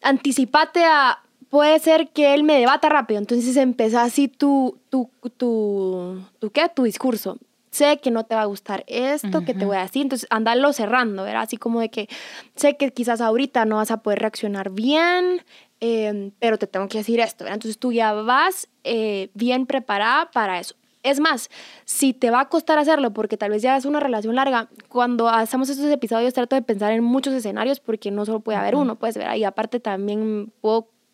anticipate 0.03 0.85
a, 0.85 1.23
puede 1.49 1.79
ser 1.79 2.09
que 2.11 2.35
él 2.35 2.43
me 2.43 2.59
debata 2.59 2.91
rápido, 2.91 3.19
entonces 3.19 3.57
empieza 3.57 4.03
así 4.03 4.29
tu, 4.29 4.79
tu, 4.91 5.09
tu, 5.21 6.21
tu, 6.41 6.51
¿qué? 6.51 6.69
Tu 6.69 6.83
discurso. 6.83 7.39
Sé 7.71 7.99
que 7.99 8.11
no 8.11 8.25
te 8.25 8.35
va 8.35 8.43
a 8.43 8.47
gustar 8.47 8.85
esto 8.87 9.45
que 9.45 9.53
te 9.53 9.65
voy 9.65 9.77
a 9.77 9.81
decir, 9.83 10.03
entonces 10.03 10.29
andalo 10.31 10.73
cerrando, 10.73 11.25
¿verdad? 11.25 11.43
Así 11.43 11.57
como 11.57 11.81
de 11.81 11.89
que 11.89 12.09
sé 12.55 12.77
que 12.77 12.93
quizás 12.93 13.21
ahorita 13.21 13.65
no 13.65 13.77
vas 13.77 13.91
a 13.91 13.97
poder 13.97 14.21
reaccionar 14.21 14.71
bien, 14.71 15.43
em, 15.81 16.31
pero 16.39 16.57
te 16.57 16.69
tengo 16.69 16.87
que 16.87 16.99
decir 16.99 17.19
esto, 17.19 17.43
¿verdad? 17.43 17.57
Entonces 17.57 17.79
tú 17.79 17.91
ya 17.91 18.13
vas 18.13 18.69
eh, 18.85 19.31
bien 19.35 19.67
preparada 19.67 20.31
para 20.31 20.61
eso. 20.61 20.77
Es 21.05 21.21
más, 21.21 21.51
si 21.85 22.15
te 22.15 22.31
va 22.31 22.41
a 22.41 22.49
costar 22.49 22.79
hacerlo 22.79 23.13
porque 23.13 23.37
tal 23.37 23.51
vez 23.51 23.63
ya 23.63 23.77
es 23.77 23.85
una 23.85 24.01
relación 24.01 24.35
larga, 24.35 24.69
cuando 24.89 25.29
hacemos 25.29 25.69
estos 25.69 25.93
episodios 25.93 26.33
trato 26.35 26.57
de 26.57 26.63
pensar 26.63 26.93
en 26.93 27.05
muchos 27.05 27.35
escenarios 27.35 27.79
porque 27.79 28.11
no 28.11 28.25
solo 28.25 28.41
puede 28.41 28.59
haber 28.59 28.75
uno, 28.75 28.97
puedes 28.97 29.17
ver, 29.17 29.37
y 29.37 29.45
aparte 29.45 29.81
también 29.81 30.51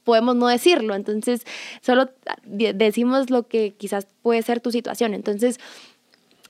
podemos 0.05 0.37
no 0.37 0.46
decirlo, 0.46 0.94
entonces 0.94 1.44
solo 1.83 2.09
decimos 2.46 3.31
lo 3.31 3.48
que 3.48 3.74
quizás 3.76 4.07
puede 4.22 4.42
ser 4.42 4.61
tu 4.61 4.70
situación. 4.70 5.12
Entonces, 5.12 5.59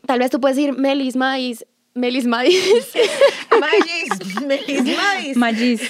tal 0.06 0.18
vez 0.18 0.30
tú 0.30 0.38
puedes 0.38 0.56
decir, 0.56 0.74
Melisma, 0.74 1.38
y 1.38 1.56
Melis 2.00 2.26
Madis. 2.26 2.94
Magis, 3.60 4.42
Melis 4.46 4.96
Madis. 4.96 5.36
Magis. 5.36 5.82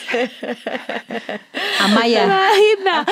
Amaya. 1.79 2.27
Maya, 2.27 3.07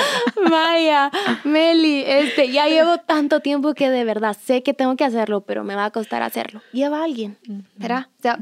Maya, 0.50 1.11
Meli, 1.44 2.02
este, 2.04 2.50
ya 2.50 2.66
llevo 2.66 2.98
tanto 2.98 3.40
tiempo 3.40 3.74
que 3.74 3.88
de 3.88 4.04
verdad 4.04 4.37
sé 4.44 4.62
que 4.62 4.74
tengo 4.74 4.96
que 4.96 5.04
hacerlo, 5.04 5.42
pero 5.42 5.62
me 5.62 5.76
va 5.76 5.87
a 5.87 5.90
costar 5.90 6.22
hacerlo. 6.22 6.61
Lleva 6.72 7.00
a 7.00 7.04
alguien, 7.04 7.38
¿verdad? 7.76 8.06
O 8.18 8.22
sea, 8.22 8.38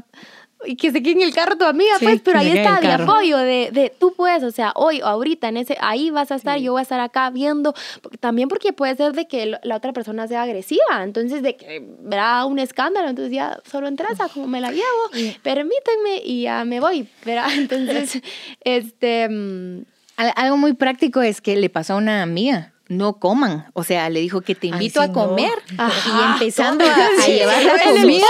y 0.65 0.75
que 0.75 0.91
se 0.91 1.01
quede 1.03 1.13
en 1.13 1.21
el 1.21 1.33
carro 1.33 1.55
tu 1.57 1.65
amiga, 1.65 1.97
Sí, 1.99 2.05
pues, 2.05 2.21
pero 2.21 2.39
ahí 2.39 2.47
está 2.57 2.79
de 2.81 2.91
apoyo, 3.03 3.37
de, 3.37 3.69
de 3.71 3.93
tú 3.97 4.13
puedes, 4.15 4.43
o 4.43 4.51
sea, 4.51 4.71
hoy, 4.75 5.01
ahorita, 5.01 5.47
en 5.49 5.57
ese, 5.57 5.77
ahí 5.79 6.09
vas 6.09 6.31
a 6.31 6.35
estar, 6.35 6.59
yo 6.59 6.71
voy 6.73 6.79
a 6.79 6.83
estar 6.83 6.99
acá 6.99 7.29
viendo, 7.29 7.73
porque- 8.01 8.17
también 8.17 8.49
porque 8.49 8.73
puede 8.73 8.95
ser 8.95 9.13
de 9.13 9.27
que 9.27 9.53
la 9.61 9.75
otra 9.75 9.93
persona 9.93 10.27
sea 10.27 10.41
agresiva, 10.43 11.03
entonces 11.03 11.41
de 11.43 11.55
que 11.55 11.85
verá 11.99 12.43
un 12.45 12.59
escándalo, 12.59 13.07
entonces 13.09 13.33
ya 13.33 13.59
solo 13.69 13.87
entresa, 13.87 14.29
como 14.29 14.47
me 14.47 14.59
la 14.61 14.71
llevo, 14.71 15.35
permítanme 15.43 16.21
y 16.23 16.43
ya 16.43 16.65
me 16.65 16.79
voy, 16.79 17.07
¿verdad? 17.25 17.47
Entonces, 17.55 18.21
este... 18.63 19.27
mm, 19.29 19.83
Al- 20.17 20.33
Algo 20.35 20.57
muy 20.57 20.73
práctico 20.73 21.21
es 21.21 21.41
que 21.41 21.55
le 21.55 21.69
pasó 21.69 21.93
a 21.93 21.97
una 21.97 22.23
amiga. 22.23 22.73
No 22.89 23.19
coman. 23.19 23.65
O 23.73 23.83
sea, 23.83 24.09
le 24.09 24.21
dijo 24.21 24.41
que 24.41 24.55
te 24.55 24.67
Ay, 24.67 24.73
invito 24.73 25.01
a 25.01 25.11
comer. 25.11 25.51
no. 25.77 25.87
Y 25.89 26.31
empezando 26.33 26.85
a, 26.85 26.93
Tome, 26.93 27.03
a 27.19 27.21
sí, 27.21 27.31
llevar 27.33 27.63
la 27.63 27.83
comida. 27.83 28.25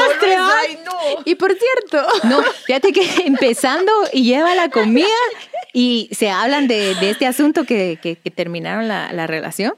ay, 0.60 0.80
no. 0.84 0.94
Y 1.26 1.36
por 1.36 1.54
cierto, 1.56 2.08
No, 2.24 2.42
fíjate 2.66 2.92
que 2.92 3.02
empezando 3.26 3.92
y 4.14 4.24
lleva 4.24 4.56
la 4.56 4.70
comida 4.70 5.08
y 5.74 6.10
se 6.12 6.30
hablan 6.32 6.68
de, 6.68 6.96
de 6.96 7.12
este 7.12 7.28
asunto 7.28 7.66
que, 7.66 8.00
que- 8.02 8.16
que 8.16 8.32
terminaron 8.32 8.88
la, 8.88 9.14
la 9.14 9.28
relación. 9.28 9.76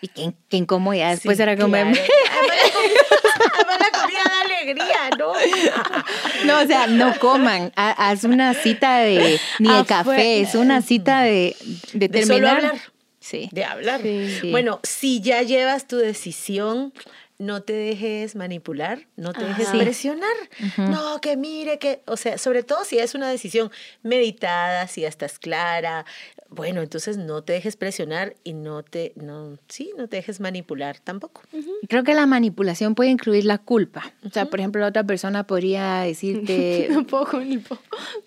Y 0.00 0.08
qué 0.08 0.56
incómodo 0.58 0.94
ya 0.94 1.10
después 1.10 1.36
Sí, 1.38 1.42
era 1.42 1.56
como... 1.56 1.72
claro. 1.72 1.90
Además, 3.54 3.78
la 3.80 4.00
comida- 4.00 4.22
da 4.24 4.40
alegría, 4.42 5.10
¿no? 5.18 5.32
No, 6.44 6.60
o 6.62 6.66
sea, 6.66 6.86
no 6.86 7.18
coman. 7.18 7.72
Ha- 7.76 8.10
Haz 8.10 8.24
una 8.24 8.52
cita 8.54 8.98
de... 8.98 9.40
Ni 9.58 9.68
de 9.74 9.84
café, 9.86 10.40
es 10.40 10.54
una 10.54 10.82
cita 10.82 11.22
de, 11.22 11.56
de 11.94 12.08
De 12.08 12.22
solo 12.26 12.46
terminar. 12.46 12.56
hablar. 12.56 12.74
Sí. 13.24 13.48
de 13.52 13.64
hablar. 13.64 14.02
Sí. 14.02 14.50
Bueno, 14.50 14.80
si 14.82 15.22
ya 15.22 15.40
llevas 15.40 15.88
tu 15.88 15.96
decisión, 15.96 16.92
no 17.38 17.62
te 17.62 17.72
dejes 17.72 18.36
manipular, 18.36 19.06
no 19.16 19.32
te 19.32 19.44
dejes 19.44 19.68
presionar. 19.68 20.36
No, 20.76 21.20
que 21.22 21.36
mire, 21.36 21.78
que, 21.78 22.02
o 22.06 22.18
sea, 22.18 22.36
sobre 22.36 22.62
todo 22.62 22.84
si 22.84 22.98
es 22.98 23.14
una 23.14 23.30
decisión 23.30 23.72
meditada, 24.02 24.86
si 24.88 25.00
ya 25.00 25.08
estás 25.08 25.38
clara, 25.38 26.04
bueno, 26.54 26.80
entonces 26.82 27.16
no 27.16 27.42
te 27.42 27.52
dejes 27.54 27.76
presionar 27.76 28.34
y 28.44 28.52
no 28.54 28.82
te, 28.82 29.12
no, 29.16 29.58
sí, 29.68 29.92
no 29.96 30.08
te 30.08 30.16
dejes 30.16 30.40
manipular 30.40 30.98
tampoco. 31.00 31.42
Creo 31.88 32.04
que 32.04 32.14
la 32.14 32.26
manipulación 32.26 32.94
puede 32.94 33.10
incluir 33.10 33.44
la 33.44 33.58
culpa. 33.58 34.12
O 34.24 34.30
sea, 34.30 34.46
por 34.46 34.60
ejemplo, 34.60 34.80
la 34.80 34.88
otra 34.88 35.04
persona 35.04 35.46
podría 35.46 36.00
decirte... 36.00 36.88
no 36.90 37.06
puedo 37.06 37.26
con 37.26 37.42
el, 37.42 37.60
po- 37.60 37.78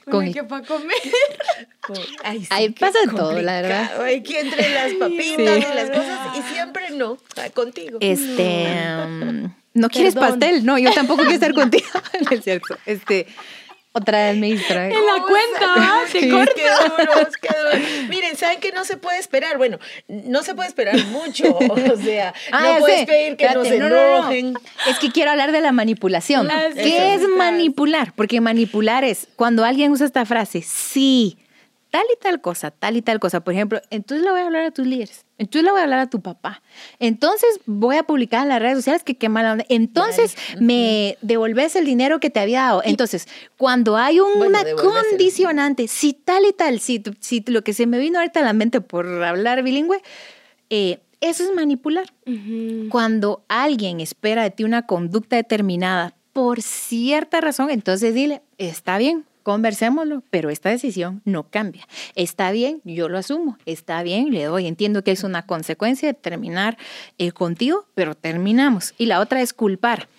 con 0.10 0.26
el 0.26 0.34
que 0.34 0.44
para 0.44 0.66
comer. 0.66 0.92
Ay, 2.24 2.42
sí, 2.42 2.48
Ahí 2.50 2.70
pasa 2.70 3.00
todo, 3.16 3.42
la 3.42 3.62
verdad. 3.62 4.02
Hay 4.02 4.22
que 4.22 4.42
entre 4.42 4.70
las 4.74 4.94
papitas 4.94 5.58
y 5.58 5.76
las 5.76 5.90
cosas 5.90 6.38
y 6.38 6.42
siempre 6.54 6.90
no, 6.92 7.18
ah, 7.38 7.50
contigo. 7.54 7.98
Este, 8.02 8.68
um, 9.06 9.54
no 9.74 9.90
quieres 9.90 10.14
Perdón. 10.16 10.30
pastel, 10.40 10.66
no, 10.66 10.78
yo 10.78 10.92
tampoco 10.94 11.22
quiero 11.22 11.36
estar 11.36 11.54
contigo, 11.56 11.88
No 12.30 12.36
es 12.36 12.44
cierto. 12.44 12.76
Este, 12.86 13.28
otra 13.98 14.28
vez 14.30 14.38
me 14.38 14.48
distrae. 14.48 14.94
En 14.94 15.06
la 15.06 15.22
cuenta, 15.22 16.06
Sí. 16.12 16.30
corta. 16.30 16.54
Qué 16.56 16.64
duros, 17.04 17.28
qué 17.42 17.50
duros. 17.50 17.88
Miren, 18.10 18.36
¿saben 18.38 18.60
que 18.60 18.72
no 18.72 18.86
se 18.86 18.98
puede 18.98 19.20
esperar? 19.20 19.58
Bueno, 19.58 19.80
no 20.08 20.44
se 20.44 20.56
puede 20.56 20.70
esperar 20.70 20.98
mucho. 21.08 21.44
O 21.98 21.98
sea, 22.00 22.34
Ah, 22.52 22.74
no 22.74 22.80
puedes 22.80 23.02
sé. 23.02 23.06
pedir 23.06 23.38
que 23.38 23.46
no 23.50 23.64
Espérate, 23.64 23.70
se 23.70 23.78
no, 23.80 23.90
no, 23.90 23.96
no. 23.96 24.18
enojen. 24.32 24.54
Es 24.88 25.00
que 25.00 25.12
quiero 25.12 25.32
hablar 25.32 25.52
de 25.52 25.62
la 25.62 25.72
manipulación. 25.72 26.50
Ah, 26.52 26.68
sí. 26.74 26.82
¿Qué 26.82 27.14
es 27.16 27.22
manipular? 27.38 28.14
Porque 28.16 28.42
manipular 28.42 29.04
es 29.04 29.28
cuando 29.36 29.64
alguien 29.66 29.92
usa 29.92 30.06
esta 30.06 30.26
frase, 30.26 30.62
sí, 30.62 31.38
tal 31.90 32.04
y 32.14 32.18
tal 32.22 32.42
cosa, 32.42 32.72
tal 32.72 32.98
y 32.98 33.02
tal 33.02 33.20
cosa. 33.20 33.40
Por 33.42 33.54
ejemplo, 33.54 33.82
entonces 33.90 34.24
le 34.26 34.32
voy 34.32 34.42
a 34.42 34.46
hablar 34.46 34.64
a 34.66 34.72
tus 34.72 34.86
líderes, 34.86 35.26
entonces 35.38 35.64
le 35.64 35.72
voy 35.72 35.80
a 35.80 35.84
hablar 35.84 36.00
a 36.00 36.10
tu 36.10 36.22
papá, 36.22 36.62
entonces 37.00 37.60
voy 37.66 37.96
a 37.98 38.04
publicar 38.04 38.44
en 38.44 38.50
las 38.50 38.62
redes 38.62 38.78
sociales 38.78 39.04
que 39.04 39.16
qué 39.18 39.30
mala 39.30 39.54
onda. 39.54 39.66
Entonces 39.70 40.36
me 40.60 41.18
devolves 41.22 41.76
el 41.76 41.86
dinero 41.86 42.20
que 42.20 42.30
te 42.30 42.40
había 42.40 42.62
dado. 42.64 42.82
Entonces, 42.86 43.28
cuando 43.58 43.98
hay 43.98 44.20
un- 44.20 44.38
Bueno, 44.38 44.60
una 44.60 44.66
condicionante, 45.10 45.88
si 45.88 46.14
tal 46.14 46.46
y 46.46 46.54
tal, 46.54 46.80
si, 46.80 47.02
si 47.20 47.44
lo 47.48 47.64
que 47.64 47.74
se 47.74 47.86
me 47.88 48.00
vino 48.00 48.20
ahorita 48.20 48.40
a 48.40 48.44
la 48.44 48.54
mente 48.54 48.82
por 48.82 49.06
hablar 49.24 49.64
bilingüe, 49.64 50.02
eh, 50.70 51.00
eso 51.22 51.44
es 51.44 51.52
manipular. 51.56 52.06
Cuando 52.90 53.44
alguien 53.48 54.00
espera 54.02 54.44
de 54.44 54.52
ti 54.52 54.64
una 54.64 54.86
conducta 54.86 55.36
determinada 55.36 56.14
por 56.34 56.62
cierta 56.62 57.42
razón, 57.42 57.72
entonces 57.72 58.14
dile, 58.14 58.44
está 58.60 59.00
bien, 59.00 59.26
conversémoslo, 59.48 60.24
pero 60.30 60.50
esta 60.50 60.68
decisión 60.68 61.22
no 61.24 61.50
cambia. 61.50 61.88
Está 62.16 62.52
bien, 62.52 62.82
yo 62.84 63.08
lo 63.08 63.18
asumo, 63.18 63.58
está 63.66 64.04
bien, 64.04 64.34
le 64.34 64.44
doy, 64.44 64.68
entiendo 64.68 65.06
que 65.06 65.12
es 65.12 65.24
una 65.24 65.46
consecuencia 65.46 66.10
de 66.10 66.14
terminar 66.16 66.78
eh, 67.18 67.32
contigo, 67.32 67.86
pero 67.96 68.14
terminamos. 68.14 68.94
Y 68.98 69.06
la 69.06 69.22
otra 69.22 69.42
es 69.42 69.54
culpar. 69.54 70.10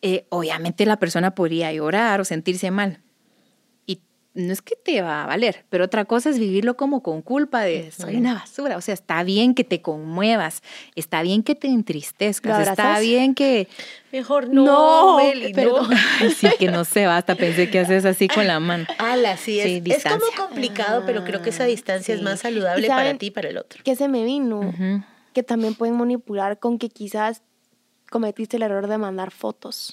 Eh, 0.00 0.24
obviamente 0.30 0.86
la 0.86 0.96
persona 0.96 1.34
podría 1.34 1.74
llorar 1.74 2.22
o 2.22 2.24
sentirse 2.24 2.70
mal. 2.70 3.00
No 4.34 4.50
es 4.52 4.62
que 4.62 4.76
te 4.76 5.02
va 5.02 5.24
a 5.24 5.26
valer, 5.26 5.66
pero 5.68 5.84
otra 5.84 6.06
cosa 6.06 6.30
es 6.30 6.38
vivirlo 6.38 6.74
como 6.76 7.02
con 7.02 7.20
culpa 7.20 7.60
de 7.60 7.90
soy 7.90 8.16
una 8.16 8.32
basura. 8.32 8.78
O 8.78 8.80
sea, 8.80 8.94
está 8.94 9.22
bien 9.24 9.54
que 9.54 9.62
te 9.62 9.82
conmuevas, 9.82 10.62
está 10.94 11.20
bien 11.20 11.42
que 11.42 11.54
te 11.54 11.66
entristezcas, 11.68 12.64
¿Lo 12.64 12.70
está 12.70 12.98
bien 13.00 13.34
que... 13.34 13.68
Mejor 14.10 14.48
no, 14.48 14.64
No, 14.64 15.16
Meli, 15.18 15.52
no. 15.52 15.54
perdón. 15.54 15.90
Ay, 16.20 16.30
sí, 16.30 16.48
que 16.58 16.68
no 16.68 16.86
se 16.86 17.06
va, 17.06 17.18
hasta 17.18 17.34
pensé 17.34 17.68
que 17.70 17.80
haces 17.80 18.06
así 18.06 18.26
con 18.26 18.46
la 18.46 18.58
mano. 18.58 18.86
Ala, 18.98 19.36
sí, 19.36 19.60
es, 19.60 19.66
Sí, 19.66 19.82
es 19.92 20.02
como 20.04 20.24
complicado, 20.34 21.02
pero 21.04 21.24
creo 21.24 21.42
que 21.42 21.50
esa 21.50 21.64
distancia 21.64 22.14
es 22.14 22.20
sí. 22.20 22.24
más 22.24 22.40
saludable 22.40 22.86
¿Y 22.86 22.88
para 22.88 23.12
ti 23.18 23.26
y 23.26 23.30
para 23.32 23.50
el 23.50 23.58
otro. 23.58 23.82
que 23.84 23.96
se 23.96 24.08
me 24.08 24.24
vino, 24.24 24.72
que 25.34 25.42
también 25.42 25.74
pueden 25.74 25.96
manipular 25.98 26.58
con 26.58 26.78
que 26.78 26.88
quizás 26.88 27.42
cometiste 28.10 28.56
el 28.56 28.62
error 28.62 28.86
de 28.86 28.96
mandar 28.96 29.30
fotos. 29.30 29.92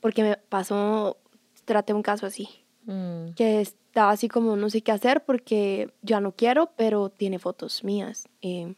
Porque 0.00 0.22
me 0.22 0.36
pasó, 0.36 1.16
traté 1.64 1.94
un 1.94 2.02
caso 2.02 2.26
así, 2.26 2.48
Mm. 2.86 3.32
que 3.34 3.60
estaba 3.60 4.10
así 4.12 4.28
como 4.28 4.56
no 4.56 4.70
sé 4.70 4.80
qué 4.82 4.92
hacer 4.92 5.24
porque 5.24 5.90
ya 6.02 6.20
no 6.20 6.32
quiero, 6.32 6.70
pero 6.76 7.08
tiene 7.10 7.38
fotos 7.38 7.84
mías. 7.84 8.28
Eh, 8.42 8.74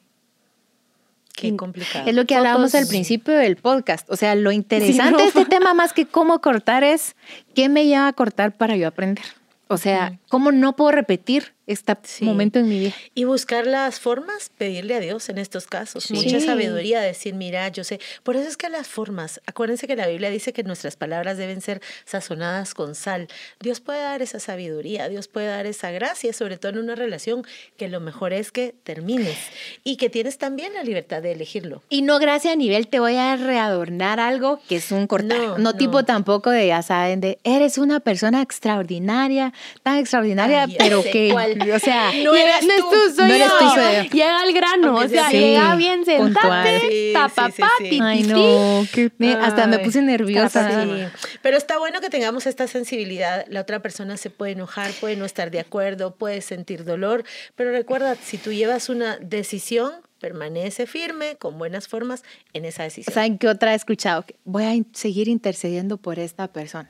Qué 1.35 1.49
Y- 1.49 1.57
complicado. 1.57 2.09
Es 2.09 2.17
lo 2.17 2.25
que 2.25 2.35
hablábamos 2.35 2.73
Fotos. 2.73 2.83
al 2.87 2.89
principio 2.89 3.33
del 3.35 3.57
podcast. 3.57 4.11
O 4.11 4.17
sea, 4.17 4.35
lo 4.35 4.51
interesante 4.51 5.13
no. 5.13 5.19
de 5.19 5.25
este 5.27 5.45
tema 5.45 5.73
más 5.73 5.93
que 5.93 6.05
cómo 6.05 6.41
cortar 6.41 6.83
es 6.83 7.15
qué 7.55 7.69
me 7.69 7.87
lleva 7.87 8.09
a 8.09 8.13
cortar 8.13 8.57
para 8.57 8.75
yo 8.77 8.89
aprender. 8.89 9.25
O 9.69 9.77
sea, 9.77 10.19
cómo 10.31 10.51
no 10.51 10.75
puedo 10.75 10.91
repetir 10.91 11.55
este 11.69 11.95
Sí. 12.03 12.25
momento 12.25 12.59
en 12.59 12.69
mi 12.69 12.79
vida. 12.81 12.95
Y 13.15 13.25
buscar 13.25 13.67
las 13.67 14.01
formas, 14.01 14.51
pedirle 14.59 14.95
a 14.97 15.01
Dios 15.01 15.29
en 15.29 15.39
estos 15.39 15.67
casos. 15.67 16.05
Sí. 16.05 16.15
Mucha 16.15 16.41
sabiduría, 16.41 17.01
decir, 17.01 17.35
mira, 17.35 17.69
yo 17.69 17.85
sé. 17.85 18.01
Por 18.25 18.37
eso 18.37 18.49
es 18.49 18.57
que 18.57 18.69
las 18.69 18.89
formas, 18.89 19.41
acuérdense 19.47 19.87
que 19.87 19.95
la 19.97 20.07
Biblia 20.07 20.31
dice 20.31 20.53
que 20.53 20.63
nuestras 20.65 20.97
palabras 20.97 21.39
deben 21.39 21.61
ser 21.61 21.81
sazonadas 22.05 22.75
con 22.75 22.95
sal. 22.95 23.29
Dios 23.61 23.81
puede 23.81 24.01
dar 24.01 24.23
esa 24.23 24.41
sabiduría, 24.41 25.09
Dios 25.09 25.29
puede 25.29 25.47
dar 25.47 25.67
esa 25.67 25.91
gracia, 25.91 26.33
sobre 26.33 26.57
todo 26.59 26.73
en 26.73 26.79
una 26.79 26.95
relación 26.95 27.45
que 27.77 27.89
lo 27.89 28.01
mejor 28.01 28.33
es 28.33 28.51
que 28.51 28.75
termines 28.83 29.37
y 29.85 29.97
que 29.97 30.11
tienes 30.11 30.39
también 30.39 30.73
la 30.75 30.83
libertad 30.83 31.23
de 31.23 31.33
elegirlo. 31.33 31.83
Y 31.89 32.03
no 32.03 32.19
gracias 32.19 32.55
a 32.55 32.57
nivel 32.57 32.89
te 32.89 32.99
voy 33.01 33.17
a 33.17 33.37
readornar 33.37 34.21
algo 34.21 34.61
que 34.69 34.77
es 34.77 34.91
un 34.91 35.07
cortar. 35.07 35.39
No, 35.39 35.49
No, 35.59 35.59
no. 35.59 35.75
tipo 35.75 36.05
tampoco 36.05 36.51
de, 36.51 36.69
ya 36.69 36.83
saben, 36.83 37.21
de 37.21 37.39
eres 37.45 37.79
una 37.79 38.01
persona 38.01 38.43
extraordinaria, 38.43 39.53
tan 39.83 39.99
extraordinaria, 39.99 40.63
Ay, 40.65 40.77
pero 40.79 41.03
que, 41.03 41.31
cuál. 41.33 41.58
O 41.75 41.79
sea, 41.79 42.11
No 42.25 42.33
llega- 42.33 42.59
eres 42.59 42.67
no 42.67 42.73
es 42.75 42.81
tú. 42.81 42.91
tú, 42.91 43.15
soy 43.17 43.29
No 43.29 43.35
eres 43.35 43.49
yo. 43.49 44.11
Llega 44.13 44.41
al 44.41 44.53
grano, 44.53 44.89
Aunque 44.99 45.05
o 45.07 45.09
sea, 45.09 45.31
llega 45.31 45.75
bien 45.77 46.05
sentate, 46.05 46.81
Sí, 46.81 48.01
ay 48.03 48.23
no, 48.23 48.87
que 48.93 49.11
me- 49.19 49.33
hasta 49.35 49.67
me 49.67 49.79
puse 49.79 50.03
nerviosa. 50.03 50.85
Sí, 50.85 51.05
pero 51.43 51.57
está 51.57 51.79
bueno 51.79 52.01
que 52.01 52.11
tengamos 52.11 52.47
esta 52.47 52.67
sensibilidad. 52.67 53.45
La 53.49 53.61
otra 53.63 53.81
persona 53.81 54.17
se 54.17 54.31
puede 54.31 54.53
enojar, 54.53 54.91
puede 55.01 55.17
no 55.17 55.25
estar 55.25 55.51
de 55.51 55.61
acuerdo, 55.61 56.15
puede 56.15 56.41
sentir 56.41 56.85
dolor, 56.85 57.25
pero 57.57 57.71
recuerda, 57.73 58.15
si 58.17 58.39
tú 58.39 58.53
llevas 58.53 58.89
una 58.89 59.17
decisión, 59.19 59.93
permanece 60.21 60.87
firme, 60.87 61.37
con 61.37 61.59
buenas 61.59 61.87
formas 61.89 62.25
en 62.53 62.65
esa 62.65 62.83
decisión. 62.83 63.15
¿Saben 63.15 63.39
qué 63.39 63.49
otra 63.49 63.73
he 63.73 63.77
escuchado? 63.77 64.25
Voy 64.45 64.65
a 64.65 64.75
in- 64.75 64.89
seguir 64.93 65.29
intercediendo 65.29 65.97
por 65.97 66.19
esta 66.19 66.49
persona. 66.49 66.89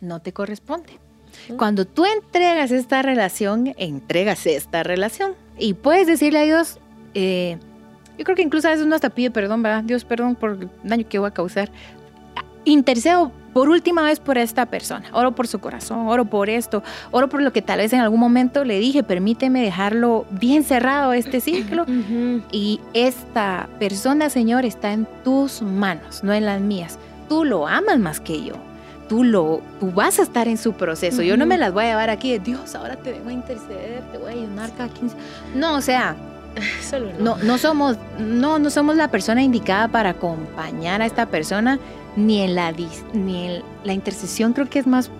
No 0.00 0.20
te 0.22 0.32
corresponde. 0.32 0.98
Cuando 1.56 1.84
tú 1.84 2.04
entregas 2.04 2.70
esta 2.70 3.02
relación, 3.02 3.74
entregas 3.76 4.46
esta 4.46 4.82
relación. 4.82 5.34
Y 5.58 5.74
puedes 5.74 6.06
decirle 6.06 6.40
a 6.40 6.42
Dios, 6.42 6.78
eh, 7.14 7.58
yo 8.18 8.24
creo 8.24 8.36
que 8.36 8.42
incluso 8.42 8.68
a 8.68 8.70
veces 8.70 8.86
uno 8.86 8.94
hasta 8.94 9.10
pide 9.10 9.30
perdón, 9.30 9.62
¿verdad? 9.62 9.84
Dios, 9.84 10.04
perdón 10.04 10.34
por 10.34 10.50
el 10.52 10.70
daño 10.82 11.06
que 11.08 11.18
voy 11.18 11.28
a 11.28 11.32
causar. 11.32 11.70
Intercedo 12.64 13.32
por 13.52 13.68
última 13.68 14.02
vez 14.02 14.20
por 14.20 14.38
esta 14.38 14.66
persona. 14.66 15.06
Oro 15.12 15.34
por 15.34 15.46
su 15.46 15.58
corazón, 15.58 16.08
oro 16.08 16.24
por 16.24 16.48
esto, 16.48 16.82
oro 17.10 17.28
por 17.28 17.42
lo 17.42 17.52
que 17.52 17.62
tal 17.62 17.78
vez 17.78 17.92
en 17.92 18.00
algún 18.00 18.20
momento 18.20 18.64
le 18.64 18.78
dije, 18.78 19.02
permíteme 19.02 19.62
dejarlo 19.62 20.26
bien 20.30 20.64
cerrado 20.64 21.12
este. 21.12 21.38
Ujú. 21.42 22.42
Y 22.50 22.80
esta 22.94 23.68
persona, 23.78 24.30
Señor, 24.30 24.64
está 24.64 24.92
en 24.92 25.06
tus 25.24 25.62
manos, 25.62 26.22
no 26.22 26.32
en 26.32 26.46
las 26.46 26.60
mías. 26.60 26.98
Tú 27.28 27.44
lo 27.44 27.66
amas 27.66 27.98
más 27.98 28.20
que 28.20 28.42
yo. 28.42 28.54
Tú, 29.12 29.24
lo, 29.24 29.60
tú 29.78 29.90
vas 29.92 30.18
a 30.18 30.22
estar 30.22 30.48
en 30.48 30.56
su 30.56 30.72
proceso. 30.72 31.20
Yo 31.20 31.36
no 31.36 31.44
me 31.44 31.58
las 31.58 31.70
voy 31.74 31.84
a 31.84 31.88
llevar 31.88 32.08
aquí 32.08 32.32
de 32.32 32.38
Dios, 32.38 32.74
ahora 32.74 32.96
te 32.96 33.12
vengo 33.12 33.28
a 33.28 33.32
interceder, 33.34 34.00
te 34.10 34.16
voy 34.16 34.32
a 34.32 34.34
ayunar 34.36 34.70
cada 34.74 34.88
15. 34.88 35.14
No, 35.54 35.74
o 35.74 35.82
sea, 35.82 36.16
Solo 36.82 37.12
no. 37.18 37.36
No, 37.36 37.44
no 37.44 37.58
somos, 37.58 37.98
no, 38.18 38.58
no 38.58 38.70
somos 38.70 38.96
la 38.96 39.08
persona 39.08 39.42
indicada 39.42 39.88
para 39.88 40.10
acompañar 40.10 41.02
a 41.02 41.06
esta 41.06 41.26
persona, 41.26 41.78
ni 42.16 42.40
en 42.40 42.54
la 42.54 42.72
ni 43.12 43.48
en 43.48 43.62
la 43.84 43.92
intercesión 43.92 44.54
creo 44.54 44.66
que 44.70 44.78
es 44.78 44.86
más 44.86 45.10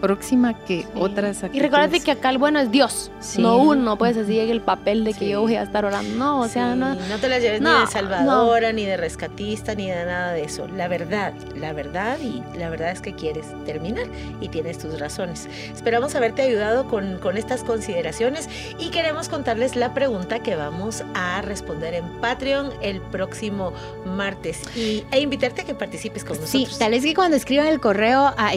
próxima 0.00 0.54
que 0.64 0.86
otras 0.94 1.42
Y 1.42 1.46
actitudes. 1.46 1.62
recuérdate 1.62 2.00
que 2.00 2.10
acá 2.12 2.30
el 2.30 2.38
bueno 2.38 2.58
es 2.60 2.70
Dios, 2.70 3.10
Sí. 3.20 3.42
no 3.42 3.56
uno, 3.58 3.96
pues 3.98 4.16
así 4.16 4.38
en 4.40 4.50
el 4.50 4.60
papel 4.60 5.04
de 5.04 5.12
que 5.12 5.20
Sí. 5.20 5.28
yo 5.30 5.40
voy 5.42 5.56
a 5.56 5.62
estar 5.62 5.84
orando. 5.84 6.16
No, 6.16 6.40
o 6.40 6.48
sea, 6.48 6.72
Sí, 6.72 6.78
no. 6.78 6.96
te 7.20 7.28
la 7.28 7.38
lleves 7.38 7.60
ni 7.60 7.64
No, 7.68 7.80
de 7.80 7.86
salvadora, 7.86 8.72
ni 8.72 8.84
de 8.84 8.96
rescatista, 8.96 9.74
ni 9.74 9.88
de 9.90 10.04
nada 10.04 10.32
de 10.32 10.44
eso. 10.44 10.66
La 10.68 10.88
verdad, 10.88 11.32
la 11.56 11.72
verdad, 11.72 12.18
y 12.20 12.42
la 12.58 12.70
verdad 12.70 12.90
es 12.90 13.00
que 13.00 13.14
quieres 13.14 13.46
terminar 13.64 14.06
y 14.40 14.48
tienes 14.48 14.78
tus 14.78 14.98
razones. 14.98 15.48
Esperamos 15.74 16.14
haberte 16.14 16.42
ayudado 16.42 16.86
con, 16.88 17.18
con 17.18 17.36
estas 17.36 17.62
consideraciones 17.64 18.48
y 18.78 18.90
queremos 18.90 19.28
contarles 19.28 19.76
la 19.76 19.94
pregunta 19.94 20.40
que 20.42 20.56
vamos 20.56 21.02
a 21.14 21.42
responder 21.42 21.94
en 21.94 22.04
Patreon 22.20 22.70
el 22.82 23.00
próximo 23.00 23.72
martes 24.04 24.60
y, 24.76 25.04
e 25.10 25.20
invitarte 25.20 25.62
a 25.62 25.64
que 25.64 25.74
participes 25.74 26.24
con 26.24 26.36
Sí, 26.36 26.42
nosotros. 26.42 26.78
tal 26.78 26.90
vez 26.92 27.02
que 27.04 27.14
cuando 27.14 27.36
escriban 27.36 27.66
el 27.66 27.80
correo 27.80 28.32
a 28.36 28.54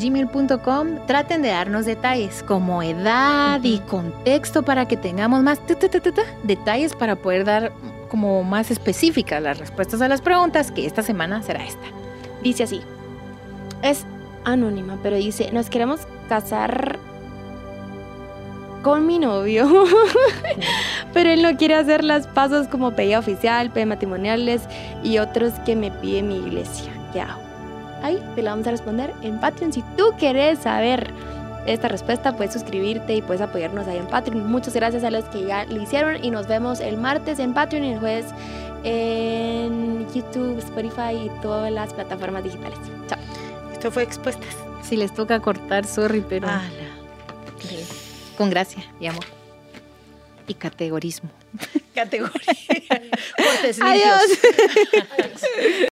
expuestaspodcast.gmail.com 0.00 1.06
traten 1.06 1.42
de 1.42 1.48
darnos 1.48 1.86
detalles 1.86 2.42
como 2.42 2.82
edad 2.82 3.60
y 3.62 3.78
contexto 3.80 4.62
para 4.62 4.88
que 4.88 4.96
tengamos 4.96 5.42
más 5.42 5.60
detalles 6.42 6.94
para 6.94 7.16
poder 7.16 7.44
dar 7.44 7.72
como 8.08 8.42
más 8.42 8.70
específicas 8.70 9.42
las 9.42 9.58
respuestas 9.58 10.00
a 10.00 10.08
las 10.08 10.20
preguntas, 10.20 10.72
que 10.72 10.86
esta 10.86 11.02
semana 11.02 11.42
será 11.42 11.64
esta. 11.64 11.86
Dice 12.42 12.64
así. 12.64 12.80
Es 13.82 14.04
anónima, 14.44 14.98
pero 15.02 15.16
dice, 15.16 15.50
nos 15.52 15.70
queremos 15.70 16.00
casar 16.28 16.98
con 18.82 19.06
mi 19.06 19.18
novio, 19.18 19.68
pero 21.12 21.30
él 21.30 21.42
no 21.42 21.56
quiere 21.56 21.74
hacer 21.74 22.02
las 22.02 22.26
pasos 22.26 22.66
como 22.66 22.92
pedida 22.92 23.18
oficial, 23.18 23.70
pedida 23.70 23.86
matrimoniales 23.86 24.62
y 25.02 25.18
otros 25.18 25.52
que 25.66 25.76
me 25.76 25.90
pide 25.90 26.22
mi 26.22 26.38
iglesia. 26.38 26.90
¿Qué 27.12 27.20
hago? 27.20 27.49
Ahí 28.02 28.22
te 28.34 28.42
la 28.42 28.50
vamos 28.50 28.66
a 28.66 28.70
responder 28.70 29.12
en 29.22 29.38
Patreon. 29.40 29.72
Si 29.72 29.82
tú 29.96 30.12
quieres 30.18 30.60
saber 30.60 31.12
esta 31.66 31.88
respuesta, 31.88 32.36
puedes 32.36 32.52
suscribirte 32.52 33.14
y 33.14 33.22
puedes 33.22 33.40
apoyarnos 33.42 33.86
ahí 33.86 33.98
en 33.98 34.06
Patreon. 34.06 34.46
Muchas 34.50 34.74
gracias 34.74 35.04
a 35.04 35.10
los 35.10 35.24
que 35.26 35.44
ya 35.44 35.64
lo 35.66 35.80
hicieron 35.82 36.24
y 36.24 36.30
nos 36.30 36.46
vemos 36.48 36.80
el 36.80 36.96
martes 36.96 37.38
en 37.38 37.52
Patreon 37.54 37.84
y 37.84 37.92
el 37.92 37.98
jueves 37.98 38.26
en 38.84 40.06
YouTube, 40.14 40.58
Spotify 40.58 41.14
y 41.26 41.30
todas 41.42 41.70
las 41.70 41.92
plataformas 41.92 42.44
digitales. 42.44 42.78
Chao. 43.08 43.18
Esto 43.72 43.90
fue 43.90 44.02
Expuestas. 44.02 44.56
Si 44.82 44.96
les 44.96 45.12
toca 45.14 45.38
cortar, 45.40 45.86
sorry, 45.86 46.24
pero 46.26 46.48
Ala. 46.48 46.62
con 48.36 48.50
gracia 48.50 48.82
y 48.98 49.06
amor. 49.06 49.24
Y 50.46 50.54
categorismo. 50.54 51.30
Categoría. 51.94 52.32
Cortes 53.36 53.80
Adiós. 53.80 54.22
limpios. 54.28 55.86